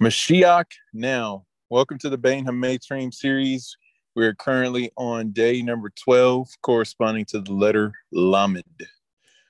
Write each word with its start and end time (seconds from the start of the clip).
Mashiach 0.00 0.66
now. 0.92 1.44
Welcome 1.70 1.98
to 1.98 2.08
the 2.08 2.18
Bein 2.18 2.46
HaMetzrim 2.46 3.12
series. 3.12 3.76
We're 4.14 4.34
currently 4.34 4.90
on 4.96 5.32
day 5.32 5.62
number 5.62 5.90
12, 5.90 6.48
corresponding 6.62 7.24
to 7.26 7.40
the 7.40 7.52
letter 7.52 7.92
Lamed. 8.12 8.64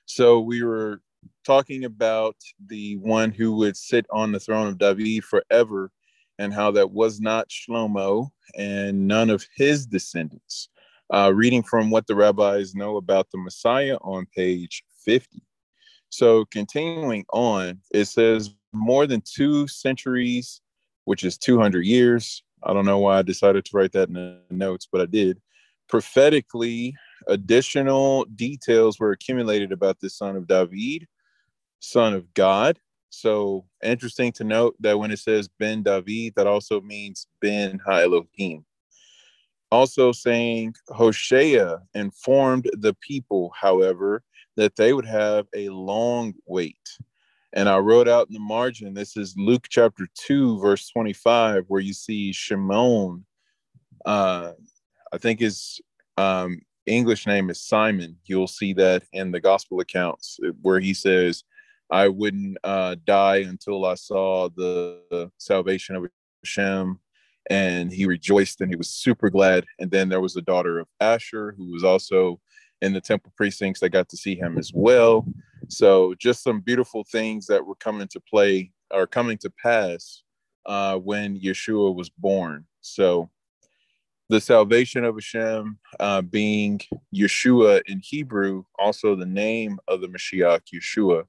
So 0.05 0.39
we 0.39 0.63
were 0.63 1.01
talking 1.45 1.85
about 1.85 2.35
the 2.67 2.97
one 2.97 3.31
who 3.31 3.55
would 3.57 3.77
sit 3.77 4.05
on 4.11 4.31
the 4.31 4.39
throne 4.39 4.67
of 4.67 4.77
David 4.77 5.23
forever 5.23 5.91
and 6.37 6.53
how 6.53 6.71
that 6.71 6.91
was 6.91 7.19
not 7.19 7.49
Shlomo 7.49 8.29
and 8.57 9.07
none 9.07 9.29
of 9.29 9.45
his 9.55 9.85
descendants. 9.85 10.69
Uh, 11.13 11.31
reading 11.33 11.63
from 11.63 11.89
what 11.89 12.07
the 12.07 12.15
rabbis 12.15 12.75
know 12.75 12.97
about 12.97 13.29
the 13.31 13.37
Messiah 13.37 13.97
on 14.01 14.27
page 14.35 14.83
50. 15.03 15.41
So 16.09 16.45
continuing 16.45 17.25
on, 17.31 17.79
it 17.91 18.05
says 18.05 18.53
more 18.73 19.07
than 19.07 19.21
two 19.21 19.67
centuries, 19.67 20.61
which 21.05 21.23
is 21.23 21.37
200 21.37 21.85
years. 21.85 22.43
I 22.63 22.73
don't 22.73 22.85
know 22.85 22.99
why 22.99 23.19
I 23.19 23.21
decided 23.21 23.65
to 23.65 23.77
write 23.77 23.93
that 23.93 24.09
in 24.09 24.15
the 24.15 24.39
notes, 24.49 24.87
but 24.91 25.01
I 25.01 25.05
did. 25.05 25.39
Prophetically, 25.87 26.95
additional 27.27 28.25
details 28.35 28.99
were 28.99 29.11
accumulated 29.11 29.71
about 29.71 29.99
the 29.99 30.09
son 30.09 30.35
of 30.35 30.47
David, 30.47 31.07
son 31.79 32.13
of 32.13 32.33
God. 32.33 32.79
So 33.09 33.65
interesting 33.83 34.31
to 34.33 34.43
note 34.43 34.75
that 34.81 34.99
when 34.99 35.11
it 35.11 35.19
says 35.19 35.49
Ben 35.59 35.81
David, 35.83 36.33
that 36.35 36.47
also 36.47 36.81
means 36.81 37.27
Ben 37.41 37.79
Ha 37.85 38.01
Elohim. 38.01 38.65
Also 39.71 40.11
saying 40.11 40.73
Hosea 40.89 41.79
informed 41.93 42.69
the 42.73 42.95
people, 42.95 43.51
however, 43.59 44.23
that 44.57 44.75
they 44.75 44.93
would 44.93 45.05
have 45.05 45.47
a 45.55 45.69
long 45.69 46.33
wait. 46.47 46.97
And 47.53 47.67
I 47.69 47.77
wrote 47.77 48.07
out 48.07 48.27
in 48.27 48.33
the 48.33 48.39
margin, 48.39 48.93
this 48.93 49.17
is 49.17 49.35
Luke 49.37 49.67
chapter 49.69 50.07
2, 50.15 50.59
verse 50.59 50.89
25, 50.89 51.65
where 51.67 51.81
you 51.81 51.93
see 51.93 52.31
Shimon. 52.31 53.25
Uh, 54.05 54.51
I 55.11 55.17
think 55.17 55.39
his 55.39 55.81
um, 56.17 56.61
English 56.85 57.25
name 57.25 57.49
is 57.49 57.61
Simon. 57.61 58.17
You'll 58.25 58.47
see 58.47 58.73
that 58.73 59.03
in 59.13 59.31
the 59.31 59.39
gospel 59.39 59.79
accounts 59.79 60.39
where 60.61 60.79
he 60.79 60.93
says, 60.93 61.43
I 61.91 62.07
wouldn't 62.07 62.57
uh, 62.63 62.95
die 63.05 63.37
until 63.37 63.85
I 63.85 63.95
saw 63.95 64.49
the 64.49 65.31
salvation 65.37 65.95
of 65.95 66.05
Hashem. 66.43 66.99
And 67.49 67.91
he 67.91 68.05
rejoiced 68.05 68.61
and 68.61 68.69
he 68.71 68.75
was 68.75 68.89
super 68.89 69.29
glad. 69.29 69.65
And 69.79 69.89
then 69.89 70.09
there 70.09 70.21
was 70.21 70.35
a 70.35 70.41
daughter 70.41 70.79
of 70.79 70.87
Asher 70.99 71.55
who 71.57 71.71
was 71.71 71.83
also 71.83 72.39
in 72.81 72.93
the 72.93 73.01
temple 73.01 73.33
precincts 73.35 73.79
that 73.79 73.89
got 73.89 74.07
to 74.09 74.17
see 74.17 74.35
him 74.35 74.57
as 74.57 74.71
well. 74.73 75.25
So 75.67 76.13
just 76.19 76.43
some 76.43 76.61
beautiful 76.61 77.03
things 77.11 77.47
that 77.47 77.65
were 77.65 77.75
coming 77.75 78.07
to 78.09 78.19
play 78.19 78.71
or 78.91 79.07
coming 79.07 79.37
to 79.39 79.51
pass 79.61 80.23
uh, 80.65 80.97
when 80.97 81.39
Yeshua 81.39 81.93
was 81.93 82.09
born. 82.09 82.65
So 82.81 83.29
the 84.29 84.39
salvation 84.39 85.03
of 85.03 85.15
Hashem 85.15 85.79
uh, 85.99 86.21
being 86.21 86.79
Yeshua 87.13 87.81
in 87.87 87.99
Hebrew, 88.03 88.63
also 88.77 89.15
the 89.15 89.25
name 89.25 89.79
of 89.87 90.01
the 90.01 90.07
Mashiach, 90.07 90.61
Yeshua. 90.73 91.23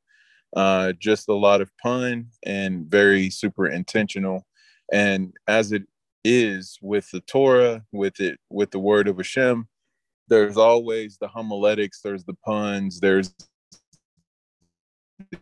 Uh, 0.55 0.93
just 0.99 1.29
a 1.29 1.35
lot 1.35 1.61
of 1.61 1.71
pun 1.79 2.27
and 2.45 2.87
very 2.87 3.31
super 3.31 3.69
intentional. 3.69 4.47
And 4.93 5.33
as 5.47 5.73
it 5.73 5.85
is 6.25 6.79
with 6.83 7.11
the 7.11 7.21
Torah, 7.21 7.83
with 7.93 8.21
it, 8.21 8.39
with 8.51 8.71
the 8.71 8.79
word 8.79 9.09
of 9.09 9.17
Hashem, 9.17 9.69
there's 10.29 10.57
always 10.57 11.19
the 11.19 11.29
homiletics, 11.29 12.01
there's 12.03 12.25
the 12.25 12.37
puns, 12.45 13.01
there's 13.01 13.35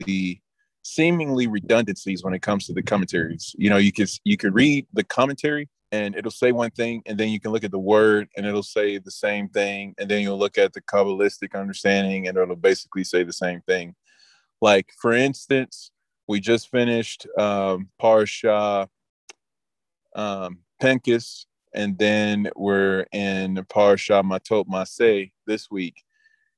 the 0.04 0.38
seemingly 0.82 1.46
redundancies 1.46 2.24
when 2.24 2.34
it 2.34 2.42
comes 2.42 2.66
to 2.66 2.72
the 2.72 2.82
commentaries. 2.82 3.54
You 3.58 3.70
know, 3.70 3.76
you 3.76 3.92
can 3.92 4.06
you 4.24 4.36
can 4.36 4.52
read 4.52 4.86
the 4.92 5.04
commentary 5.04 5.68
and 5.92 6.14
it'll 6.16 6.30
say 6.30 6.52
one 6.52 6.70
thing, 6.70 7.02
and 7.06 7.18
then 7.18 7.28
you 7.28 7.40
can 7.40 7.50
look 7.50 7.64
at 7.64 7.70
the 7.70 7.78
word 7.78 8.28
and 8.36 8.46
it'll 8.46 8.62
say 8.62 8.98
the 8.98 9.10
same 9.10 9.48
thing, 9.48 9.94
and 9.98 10.10
then 10.10 10.22
you'll 10.22 10.38
look 10.38 10.58
at 10.58 10.72
the 10.72 10.82
kabbalistic 10.82 11.58
understanding 11.58 12.28
and 12.28 12.36
it'll 12.36 12.56
basically 12.56 13.04
say 13.04 13.22
the 13.22 13.32
same 13.32 13.60
thing. 13.62 13.94
Like 14.60 14.90
for 15.00 15.12
instance, 15.12 15.90
we 16.26 16.40
just 16.40 16.70
finished 16.70 17.26
um, 17.38 17.88
Parsha 18.00 18.88
um, 20.14 20.58
Pinchas, 20.80 21.46
and 21.74 21.98
then 21.98 22.50
we're 22.56 23.06
in 23.12 23.56
Parsha 23.68 24.22
Matot 24.22 24.66
Masei 24.66 25.32
this 25.46 25.70
week. 25.70 26.02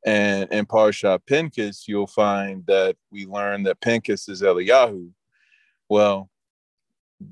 And 0.07 0.51
in 0.51 0.67
Parsha 0.67 1.21
Pinchas, 1.27 1.87
you'll 1.87 2.07
find 2.07 2.65
that 2.67 2.97
we 3.11 3.27
learn 3.27 3.65
that 3.65 3.81
Pinchas 3.81 4.29
is 4.29 4.43
Eliyahu. 4.43 5.11
Well, 5.89 6.31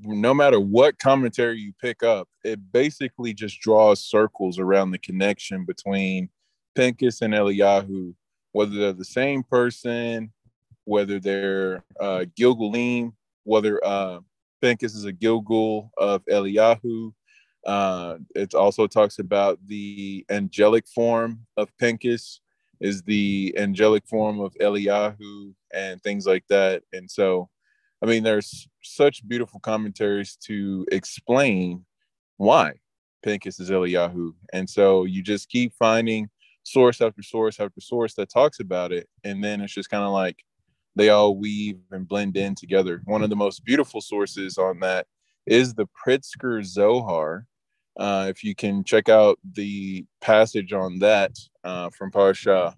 no 0.03 0.33
matter 0.33 0.59
what 0.59 0.99
commentary 0.99 1.59
you 1.59 1.73
pick 1.81 2.03
up, 2.03 2.27
it 2.43 2.59
basically 2.71 3.33
just 3.33 3.59
draws 3.59 4.03
circles 4.03 4.59
around 4.59 4.91
the 4.91 4.99
connection 4.99 5.65
between 5.65 6.29
Pinchas 6.75 7.21
and 7.21 7.33
Eliyahu, 7.33 8.13
whether 8.51 8.75
they're 8.75 8.93
the 8.93 9.05
same 9.05 9.41
person, 9.43 10.31
whether 10.85 11.19
they're 11.19 11.83
uh, 11.99 12.25
Gilgulim, 12.37 13.13
whether 13.43 13.83
uh, 13.83 14.19
Pinchas 14.61 14.95
is 14.95 15.05
a 15.05 15.13
Gilgul 15.13 15.89
of 15.97 16.23
Eliyahu. 16.25 17.13
Uh, 17.65 18.17
it 18.35 18.53
also 18.53 18.87
talks 18.87 19.19
about 19.19 19.59
the 19.67 20.25
angelic 20.29 20.87
form 20.87 21.45
of 21.57 21.69
Pinchas 21.77 22.41
is 22.79 23.01
the 23.03 23.53
angelic 23.57 24.07
form 24.07 24.39
of 24.39 24.53
Eliyahu 24.61 25.53
and 25.73 26.01
things 26.01 26.25
like 26.25 26.45
that. 26.49 26.83
And 26.93 27.09
so, 27.09 27.49
I 28.01 28.05
mean, 28.05 28.23
there's 28.23 28.67
such 28.81 29.27
beautiful 29.27 29.59
commentaries 29.59 30.37
to 30.45 30.85
explain 30.91 31.85
why 32.37 32.73
Pinchas 33.21 33.59
is 33.59 33.69
Eliyahu. 33.69 34.33
And 34.53 34.69
so 34.69 35.03
you 35.03 35.21
just 35.21 35.49
keep 35.49 35.73
finding 35.77 36.29
source 36.63 37.01
after 37.01 37.21
source 37.21 37.59
after 37.59 37.81
source 37.81 38.13
that 38.15 38.29
talks 38.31 38.59
about 38.59 38.91
it. 38.91 39.07
And 39.23 39.43
then 39.43 39.61
it's 39.61 39.73
just 39.73 39.89
kind 39.89 40.03
of 40.03 40.11
like 40.11 40.43
they 40.95 41.09
all 41.09 41.37
weave 41.37 41.79
and 41.91 42.07
blend 42.07 42.35
in 42.37 42.55
together. 42.55 43.01
One 43.05 43.23
of 43.23 43.29
the 43.29 43.35
most 43.35 43.63
beautiful 43.63 44.01
sources 44.01 44.57
on 44.57 44.79
that 44.79 45.07
is 45.45 45.73
the 45.73 45.87
Pritzker 46.05 46.63
Zohar. 46.63 47.45
Uh, 47.97 48.27
if 48.29 48.43
you 48.43 48.55
can 48.55 48.83
check 48.83 49.09
out 49.09 49.39
the 49.53 50.05
passage 50.21 50.73
on 50.73 50.99
that 50.99 51.31
uh, 51.63 51.89
from 51.89 52.11
Parsha 52.11 52.73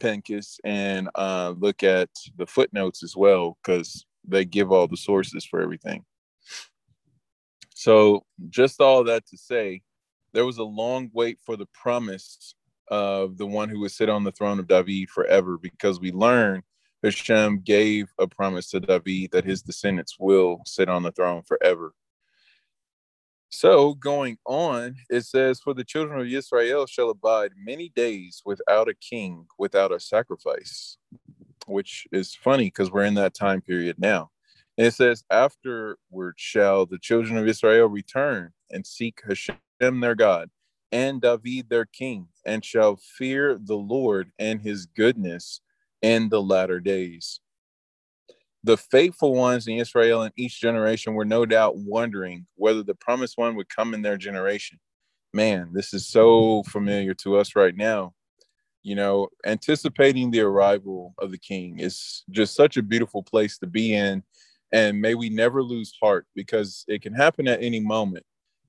Pinchas 0.00 0.60
and 0.64 1.08
uh, 1.14 1.54
look 1.58 1.82
at 1.82 2.10
the 2.36 2.46
footnotes 2.46 3.02
as 3.02 3.16
well, 3.16 3.56
because 3.62 4.04
they 4.26 4.44
give 4.44 4.72
all 4.72 4.86
the 4.86 4.96
sources 4.96 5.44
for 5.44 5.60
everything. 5.60 6.04
So, 7.74 8.24
just 8.48 8.80
all 8.80 9.04
that 9.04 9.26
to 9.26 9.36
say, 9.36 9.82
there 10.32 10.44
was 10.44 10.58
a 10.58 10.64
long 10.64 11.10
wait 11.12 11.38
for 11.44 11.56
the 11.56 11.68
promise 11.72 12.54
of 12.88 13.38
the 13.38 13.46
one 13.46 13.68
who 13.68 13.80
would 13.80 13.92
sit 13.92 14.08
on 14.08 14.24
the 14.24 14.32
throne 14.32 14.58
of 14.58 14.66
David 14.66 15.08
forever, 15.10 15.58
because 15.58 16.00
we 16.00 16.10
learn 16.10 16.62
Hashem 17.02 17.60
gave 17.60 18.12
a 18.18 18.26
promise 18.26 18.70
to 18.70 18.80
David 18.80 19.30
that 19.32 19.44
his 19.44 19.62
descendants 19.62 20.16
will 20.18 20.62
sit 20.66 20.88
on 20.88 21.02
the 21.02 21.12
throne 21.12 21.42
forever. 21.42 21.94
So 23.50 23.94
going 23.94 24.38
on, 24.44 24.96
it 25.08 25.24
says, 25.24 25.60
For 25.60 25.72
the 25.72 25.84
children 25.84 26.20
of 26.20 26.26
Israel 26.26 26.86
shall 26.86 27.10
abide 27.10 27.52
many 27.56 27.88
days 27.88 28.42
without 28.44 28.88
a 28.88 28.94
king, 28.94 29.46
without 29.58 29.92
a 29.92 30.00
sacrifice, 30.00 30.98
which 31.66 32.06
is 32.12 32.34
funny 32.34 32.66
because 32.66 32.90
we're 32.90 33.04
in 33.04 33.14
that 33.14 33.34
time 33.34 33.62
period 33.62 33.96
now. 33.98 34.30
And 34.76 34.86
it 34.86 34.94
says, 34.94 35.24
Afterward 35.30 36.34
shall 36.36 36.84
the 36.84 36.98
children 36.98 37.38
of 37.38 37.48
Israel 37.48 37.88
return 37.88 38.52
and 38.70 38.86
seek 38.86 39.22
Hashem 39.26 40.00
their 40.00 40.14
God 40.14 40.50
and 40.92 41.20
David 41.20 41.68
their 41.68 41.84
king, 41.84 42.28
and 42.44 42.64
shall 42.64 42.96
fear 42.96 43.58
the 43.62 43.76
Lord 43.76 44.30
and 44.38 44.60
his 44.60 44.86
goodness 44.86 45.60
in 46.02 46.28
the 46.28 46.42
latter 46.42 46.80
days 46.80 47.40
the 48.64 48.76
faithful 48.76 49.34
ones 49.34 49.66
in 49.66 49.78
Israel 49.78 50.24
in 50.24 50.32
each 50.36 50.60
generation 50.60 51.14
were 51.14 51.24
no 51.24 51.46
doubt 51.46 51.76
wondering 51.76 52.46
whether 52.56 52.82
the 52.82 52.94
promised 52.94 53.38
one 53.38 53.54
would 53.56 53.68
come 53.68 53.94
in 53.94 54.02
their 54.02 54.16
generation. 54.16 54.78
Man, 55.32 55.70
this 55.72 55.94
is 55.94 56.06
so 56.06 56.62
familiar 56.64 57.14
to 57.14 57.36
us 57.36 57.54
right 57.54 57.76
now. 57.76 58.14
You 58.82 58.94
know, 58.94 59.28
anticipating 59.46 60.30
the 60.30 60.40
arrival 60.40 61.14
of 61.18 61.30
the 61.30 61.38
king 61.38 61.78
is 61.78 62.24
just 62.30 62.54
such 62.54 62.76
a 62.76 62.82
beautiful 62.82 63.22
place 63.22 63.58
to 63.58 63.66
be 63.66 63.94
in. 63.94 64.22
And 64.72 65.00
may 65.00 65.14
we 65.14 65.30
never 65.30 65.62
lose 65.62 65.94
heart 66.00 66.26
because 66.34 66.84
it 66.88 67.02
can 67.02 67.14
happen 67.14 67.48
at 67.48 67.62
any 67.62 67.80
moment. 67.80 68.24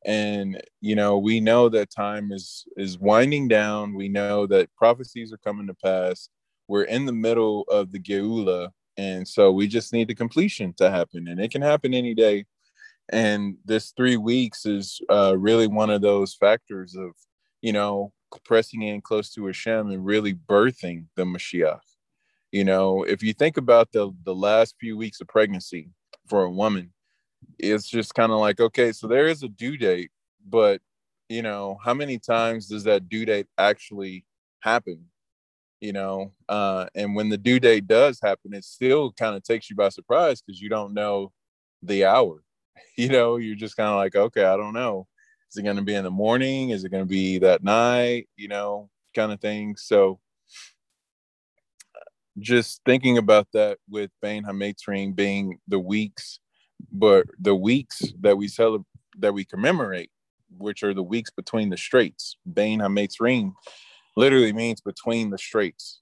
And 0.05 0.61
you 0.81 0.95
know, 0.95 1.17
we 1.17 1.39
know 1.39 1.67
that 1.69 1.91
time 1.91 2.31
is 2.31 2.65
is 2.77 2.97
winding 2.97 3.47
down. 3.47 3.95
We 3.95 4.07
know 4.07 4.45
that 4.47 4.73
prophecies 4.75 5.33
are 5.33 5.37
coming 5.37 5.67
to 5.67 5.73
pass. 5.73 6.29
We're 6.69 6.83
in 6.83 7.07
the 7.07 7.11
middle 7.11 7.63
of 7.63 7.91
the 7.91 7.99
Geula, 7.99 8.69
and 8.95 9.27
so 9.27 9.51
we 9.51 9.67
just 9.67 9.91
need 9.91 10.07
the 10.07 10.13
completion 10.13 10.71
to 10.73 10.91
happen, 10.91 11.27
and 11.27 11.39
it 11.39 11.49
can 11.49 11.63
happen 11.63 11.95
any 11.95 12.13
day. 12.13 12.45
And 13.11 13.57
this 13.65 13.91
three 13.97 14.17
weeks 14.17 14.67
is 14.67 15.01
uh, 15.09 15.35
really 15.35 15.65
one 15.65 15.89
of 15.89 16.03
those 16.03 16.35
factors 16.35 16.95
of, 16.95 17.13
you 17.63 17.73
know, 17.73 18.13
pressing 18.45 18.83
in 18.83 19.01
close 19.01 19.31
to 19.31 19.47
Hashem 19.47 19.89
and 19.89 20.05
really 20.05 20.35
birthing 20.35 21.05
the 21.15 21.23
Mashiach. 21.23 21.79
You 22.51 22.65
know, 22.65 23.01
if 23.01 23.23
you 23.23 23.33
think 23.33 23.57
about 23.57 23.91
the 23.91 24.11
the 24.23 24.35
last 24.35 24.75
few 24.79 24.95
weeks 24.95 25.21
of 25.21 25.27
pregnancy 25.27 25.89
for 26.27 26.43
a 26.43 26.51
woman, 26.51 26.93
it's 27.57 27.89
just 27.89 28.13
kind 28.13 28.31
of 28.31 28.39
like, 28.39 28.59
okay, 28.59 28.91
so 28.91 29.07
there 29.07 29.25
is 29.25 29.41
a 29.41 29.49
due 29.49 29.75
date, 29.75 30.11
but 30.47 30.81
you 31.29 31.41
know, 31.41 31.79
how 31.83 31.95
many 31.95 32.19
times 32.19 32.67
does 32.67 32.83
that 32.83 33.09
due 33.09 33.25
date 33.25 33.47
actually 33.57 34.23
happen? 34.59 35.05
You 35.81 35.93
know, 35.93 36.33
uh, 36.49 36.87
and 36.93 37.15
when 37.15 37.29
the 37.29 37.37
due 37.37 37.59
date 37.59 37.87
does 37.87 38.19
happen, 38.21 38.53
it 38.53 38.65
still 38.65 39.13
kind 39.13 39.35
of 39.35 39.43
takes 39.43 39.69
you 39.69 39.77
by 39.77 39.89
surprise 39.89 40.41
because 40.41 40.61
you 40.61 40.67
don't 40.69 40.93
know 40.93 41.31
the 41.81 42.05
hour. 42.05 42.43
You 42.95 43.07
know, 43.07 43.37
you're 43.37 43.55
just 43.55 43.77
kind 43.77 43.89
of 43.89 43.95
like, 43.95 44.15
okay, 44.15 44.43
I 44.43 44.57
don't 44.57 44.73
know. 44.73 45.07
Is 45.49 45.57
it 45.57 45.63
going 45.63 45.77
to 45.77 45.81
be 45.81 45.95
in 45.95 46.03
the 46.03 46.11
morning? 46.11 46.71
Is 46.71 46.83
it 46.83 46.89
going 46.89 47.03
to 47.03 47.09
be 47.09 47.37
that 47.39 47.63
night? 47.63 48.27
You 48.35 48.49
know, 48.49 48.89
kind 49.15 49.31
of 49.31 49.39
thing. 49.39 49.75
So, 49.77 50.19
just 52.37 52.81
thinking 52.85 53.17
about 53.17 53.47
that 53.53 53.77
with 53.89 54.11
Bein 54.21 54.43
HaMetzrim 54.43 55.15
being 55.15 55.59
the 55.67 55.79
weeks, 55.79 56.39
but 56.91 57.25
the 57.39 57.55
weeks 57.55 58.01
that 58.21 58.37
we 58.37 58.47
celebrate, 58.47 58.85
that 59.17 59.33
we 59.33 59.45
commemorate, 59.45 60.11
which 60.57 60.83
are 60.83 60.93
the 60.93 61.03
weeks 61.03 61.29
between 61.29 61.69
the 61.69 61.77
straits. 61.77 62.37
Bein 62.51 62.79
HaMetzrim 62.79 63.53
literally 64.19 64.51
means 64.51 64.81
between 64.81 65.29
the 65.29 65.37
straits, 65.37 66.01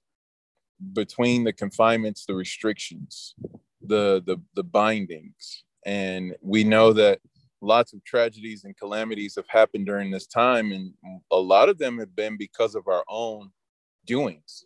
between 0.92 1.44
the 1.44 1.52
confinements, 1.52 2.26
the 2.26 2.34
restrictions, 2.34 3.36
the 3.80 4.22
the 4.26 4.36
the 4.54 4.64
bindings. 4.64 5.64
And 5.86 6.34
we 6.42 6.64
know 6.64 6.92
that 6.94 7.20
lots 7.60 7.92
of 7.92 8.02
tragedies 8.04 8.64
and 8.64 8.76
calamities 8.76 9.36
have 9.36 9.48
happened 9.48 9.86
during 9.86 10.10
this 10.10 10.26
time, 10.26 10.72
and 10.72 10.92
a 11.30 11.36
lot 11.36 11.68
of 11.68 11.78
them 11.78 11.98
have 11.98 12.14
been 12.16 12.36
because 12.36 12.74
of 12.74 12.88
our 12.88 13.04
own 13.08 13.50
doings. 14.04 14.64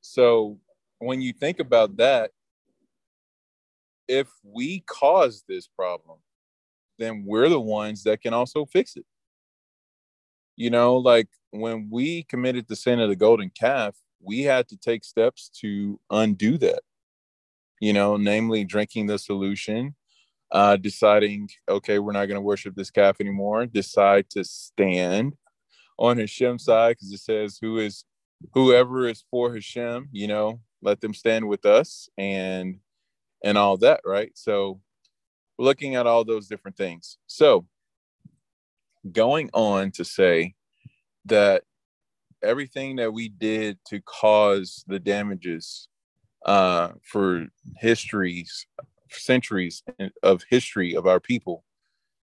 So 0.00 0.58
when 0.98 1.22
you 1.22 1.32
think 1.32 1.60
about 1.60 1.96
that, 1.98 2.32
if 4.08 4.28
we 4.42 4.80
cause 4.80 5.44
this 5.48 5.68
problem, 5.68 6.18
then 6.98 7.24
we're 7.24 7.48
the 7.48 7.60
ones 7.60 8.02
that 8.02 8.20
can 8.20 8.34
also 8.34 8.66
fix 8.66 8.96
it. 8.96 9.06
You 10.56 10.70
know, 10.70 10.96
like 10.96 11.28
when 11.60 11.88
we 11.90 12.24
committed 12.24 12.66
the 12.68 12.76
sin 12.76 13.00
of 13.00 13.08
the 13.08 13.16
golden 13.16 13.50
calf, 13.50 13.96
we 14.20 14.42
had 14.42 14.68
to 14.68 14.76
take 14.76 15.04
steps 15.04 15.50
to 15.60 16.00
undo 16.10 16.58
that. 16.58 16.80
You 17.80 17.92
know, 17.92 18.16
namely 18.16 18.64
drinking 18.64 19.06
the 19.06 19.18
solution, 19.18 19.94
uh, 20.50 20.76
deciding, 20.76 21.50
okay, 21.68 21.98
we're 21.98 22.12
not 22.12 22.26
going 22.26 22.36
to 22.36 22.40
worship 22.40 22.74
this 22.74 22.90
calf 22.90 23.20
anymore, 23.20 23.66
decide 23.66 24.30
to 24.30 24.44
stand 24.44 25.36
on 25.98 26.18
Hashem 26.18 26.58
side 26.58 26.96
because 26.96 27.12
it 27.12 27.20
says, 27.20 27.58
who 27.60 27.78
is 27.78 28.04
whoever 28.52 29.06
is 29.08 29.24
for 29.30 29.54
Hashem, 29.54 30.08
you 30.12 30.28
know, 30.28 30.60
let 30.82 31.00
them 31.00 31.14
stand 31.14 31.48
with 31.48 31.64
us 31.64 32.08
and 32.16 32.78
and 33.42 33.58
all 33.58 33.76
that, 33.78 34.00
right? 34.04 34.32
So 34.34 34.80
looking 35.58 35.94
at 35.94 36.06
all 36.06 36.24
those 36.24 36.48
different 36.48 36.76
things. 36.76 37.18
So 37.26 37.66
going 39.12 39.50
on 39.52 39.90
to 39.92 40.04
say 40.04 40.54
that 41.26 41.64
everything 42.42 42.96
that 42.96 43.12
we 43.12 43.28
did 43.28 43.78
to 43.86 44.00
cause 44.02 44.84
the 44.86 44.98
damages 44.98 45.88
uh, 46.46 46.90
for 47.02 47.46
histories, 47.78 48.66
centuries 49.10 49.82
of 50.22 50.42
history 50.48 50.94
of 50.94 51.06
our 51.06 51.20
people, 51.20 51.64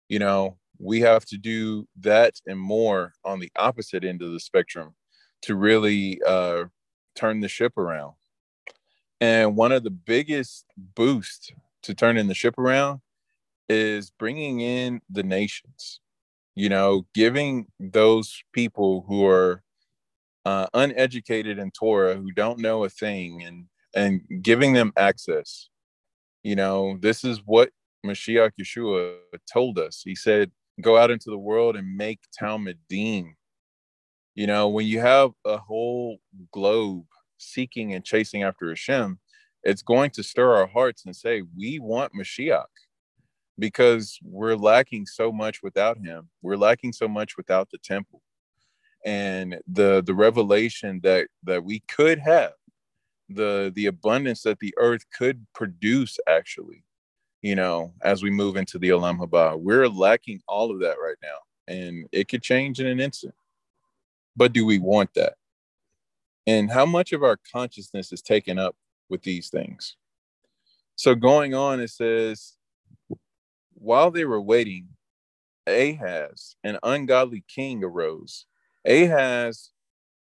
you 0.09 0.19
know, 0.19 0.57
we 0.77 1.00
have 1.01 1.25
to 1.25 1.38
do 1.38 1.88
that 2.00 2.36
and 2.48 2.59
more 2.59 3.13
on 3.24 3.39
the 3.39 3.51
opposite 3.56 4.03
end 4.03 4.21
of 4.21 4.31
the 4.31 4.39
spectrum 4.39 4.95
to 5.44 5.56
really 5.56 6.19
uh, 6.27 6.65
turn 7.15 7.39
the 7.39 7.48
ship 7.48 7.77
around. 7.77 8.13
And 9.19 9.56
one 9.56 9.71
of 9.71 9.83
the 9.83 9.92
biggest 9.92 10.65
boosts 10.75 11.51
to 11.83 11.94
turning 11.94 12.27
the 12.27 12.33
ship 12.33 12.57
around 12.57 13.01
is 13.69 14.12
bringing 14.12 14.59
in 14.59 15.01
the 15.09 15.24
nations 15.24 16.00
you 16.56 16.69
know 16.69 17.06
giving 17.13 17.68
those 17.80 18.44
people 18.53 19.06
who 19.07 19.25
are 19.25 19.63
uh, 20.45 20.68
uneducated 20.74 21.59
in 21.59 21.71
torah 21.71 22.15
who 22.15 22.31
don't 22.31 22.59
know 22.59 22.83
a 22.83 22.89
thing 22.89 23.44
and 23.44 23.65
and 23.94 24.21
giving 24.42 24.74
them 24.74 24.94
access. 24.95 25.69
You 26.44 26.56
know 26.56 26.98
this 27.00 27.24
is 27.24 27.42
what 27.45 27.69
mashiach 28.06 28.51
yeshua 28.59 29.15
told 29.51 29.77
us. 29.77 30.01
He 30.03 30.15
said 30.15 30.51
go 30.81 30.98
out 30.98 31.12
into 31.12 31.30
the 31.30 31.38
world 31.38 31.75
and 31.75 31.95
make 31.95 32.19
talmidim 32.39 33.33
you 34.36 34.48
know 34.48 34.69
when 34.69 34.86
you 34.86 35.00
have 35.00 35.31
a 35.45 35.57
whole 35.57 36.18
globe 36.51 37.06
seeking 37.38 37.94
and 37.94 38.03
chasing 38.06 38.44
after 38.44 38.69
hashem 38.69 39.19
it's 39.63 39.81
going 39.81 40.09
to 40.09 40.24
stir 40.24 40.53
our 40.56 40.68
hearts 40.68 41.06
and 41.06 41.15
say 41.15 41.44
we 41.57 41.80
want 41.80 42.13
mashiach 42.13 42.65
because 43.59 44.19
we're 44.24 44.56
lacking 44.56 45.06
so 45.06 45.31
much 45.31 45.62
without 45.63 45.98
him. 45.98 46.30
We're 46.42 46.57
lacking 46.57 46.94
so 46.94 47.07
much 47.07 47.38
without 47.38 47.69
the 47.69 47.77
temple. 47.77 48.21
And 49.06 49.59
the 49.68 50.03
the 50.06 50.13
revelation 50.13 51.00
that 51.03 51.27
that 51.44 51.63
we 51.63 51.80
could 51.88 52.19
have, 52.19 52.53
the 53.30 53.71
the 53.75 53.88
abundance 53.88 54.44
that 54.44 54.59
the 54.59 54.74
earth 54.77 55.06
could 55.12 55.45
produce 55.53 56.19
actually, 56.27 56.83
you 57.42 57.56
know, 57.56 57.94
as 58.03 58.21
we 58.21 58.30
move 58.30 58.57
into 58.57 58.77
the 58.77 58.89
olam 58.89 59.18
Haba. 59.18 59.59
We're 59.59 59.88
lacking 59.88 60.42
all 60.48 60.71
of 60.71 60.80
that 60.81 60.98
right 61.03 61.18
now. 61.21 61.38
And 61.68 62.07
it 62.12 62.27
could 62.27 62.44
change 62.44 62.80
in 62.80 62.88
an 62.88 63.00
instant. 63.00 63.33
But 64.36 64.53
do 64.53 64.65
we 64.65 64.80
want 64.80 65.13
that? 65.15 65.33
And 66.48 66.71
how 66.71 66.86
much 66.86 67.13
of 67.13 67.24
our 67.24 67.38
consciousness 67.51 68.12
is 68.12 68.21
taken 68.21 68.57
up 68.57 68.75
with 69.09 69.21
these 69.24 69.50
things? 69.50 69.95
So 70.95 71.15
going 71.15 71.53
on, 71.53 71.80
it 71.80 71.89
says, 71.89 72.53
while 73.81 74.11
they 74.11 74.25
were 74.25 74.41
waiting, 74.41 74.89
Ahaz, 75.65 76.55
an 76.63 76.77
ungodly 76.83 77.43
king, 77.47 77.83
arose. 77.83 78.45
Ahaz, 78.85 79.71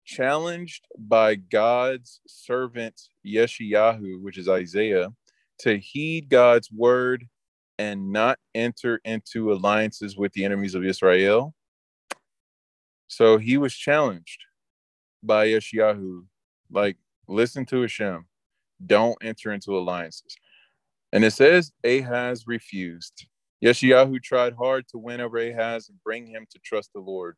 challenged 0.06 0.86
by 0.98 1.34
God's 1.36 2.22
servant 2.28 3.02
Yeshayahu, 3.26 4.22
which 4.22 4.38
is 4.38 4.48
Isaiah, 4.48 5.10
to 5.60 5.78
heed 5.80 6.30
God's 6.30 6.72
word 6.72 7.28
and 7.80 8.12
not 8.12 8.38
enter 8.54 9.02
into 9.04 9.52
alliances 9.52 10.16
with 10.16 10.32
the 10.34 10.46
enemies 10.46 10.76
of 10.76 10.86
Israel. 10.86 11.56
So 13.08 13.40
he 13.40 13.58
was 13.58 13.74
challenged 13.74 14.44
by 15.24 15.48
Yeshayahu, 15.48 16.26
like, 16.72 16.98
listen 17.28 17.66
to 17.68 17.82
Hashem, 17.82 18.26
don't 18.86 19.18
enter 19.24 19.52
into 19.52 19.76
alliances. 19.76 20.36
And 21.12 21.24
it 21.26 21.32
says 21.32 21.72
Ahaz 21.84 22.46
refused. 22.46 23.26
Yeshayahu 23.64 24.22
tried 24.22 24.54
hard 24.54 24.88
to 24.88 24.98
win 24.98 25.20
over 25.20 25.38
Ahaz 25.38 25.90
and 25.90 26.02
bring 26.04 26.28
him 26.28 26.46
to 26.52 26.60
trust 26.60 26.92
the 26.94 27.02
Lord. 27.02 27.36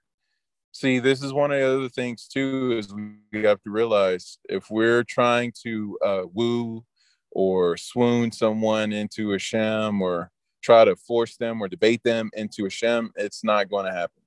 See, 0.72 1.00
this 1.00 1.22
is 1.22 1.34
one 1.34 1.52
of 1.52 1.60
the 1.60 1.66
other 1.66 1.90
things 1.90 2.28
too, 2.28 2.78
is 2.78 2.94
we 2.94 3.44
have 3.44 3.62
to 3.64 3.72
realize 3.72 4.38
if 4.48 4.70
we're 4.70 5.04
trying 5.04 5.52
to 5.64 5.98
uh, 6.06 6.22
woo 6.32 6.86
or 7.32 7.76
swoon 7.76 8.32
someone 8.32 8.94
into 8.94 9.32
Hashem 9.32 10.02
or 10.02 10.32
try 10.62 10.86
to 10.86 10.96
force 10.96 11.38
them 11.38 11.62
or 11.62 11.68
debate 11.68 12.04
them 12.04 12.30
into 12.34 12.64
Hashem, 12.64 13.12
it's 13.16 13.44
not 13.44 13.70
going 13.70 13.86
to 13.86 13.92
happen. 13.92 14.22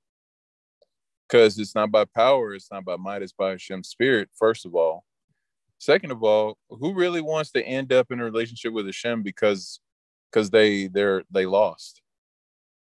Because 1.27 1.57
it's 1.57 1.73
not 1.73 1.91
by 1.91 2.05
power, 2.05 2.53
it's 2.53 2.71
not 2.71 2.85
by 2.85 2.97
might, 2.97 3.23
it's 3.23 3.31
by 3.31 3.51
Hashem's 3.51 3.89
spirit, 3.89 4.29
first 4.37 4.65
of 4.65 4.75
all. 4.75 5.05
Second 5.79 6.11
of 6.11 6.23
all, 6.23 6.57
who 6.69 6.93
really 6.93 7.21
wants 7.21 7.51
to 7.51 7.65
end 7.65 7.91
up 7.91 8.11
in 8.11 8.19
a 8.19 8.23
relationship 8.23 8.73
with 8.73 8.85
Hashem 8.85 9.23
because 9.23 9.79
because 10.31 10.49
they 10.49 10.87
they're 10.87 11.23
they 11.31 11.45
lost. 11.45 12.01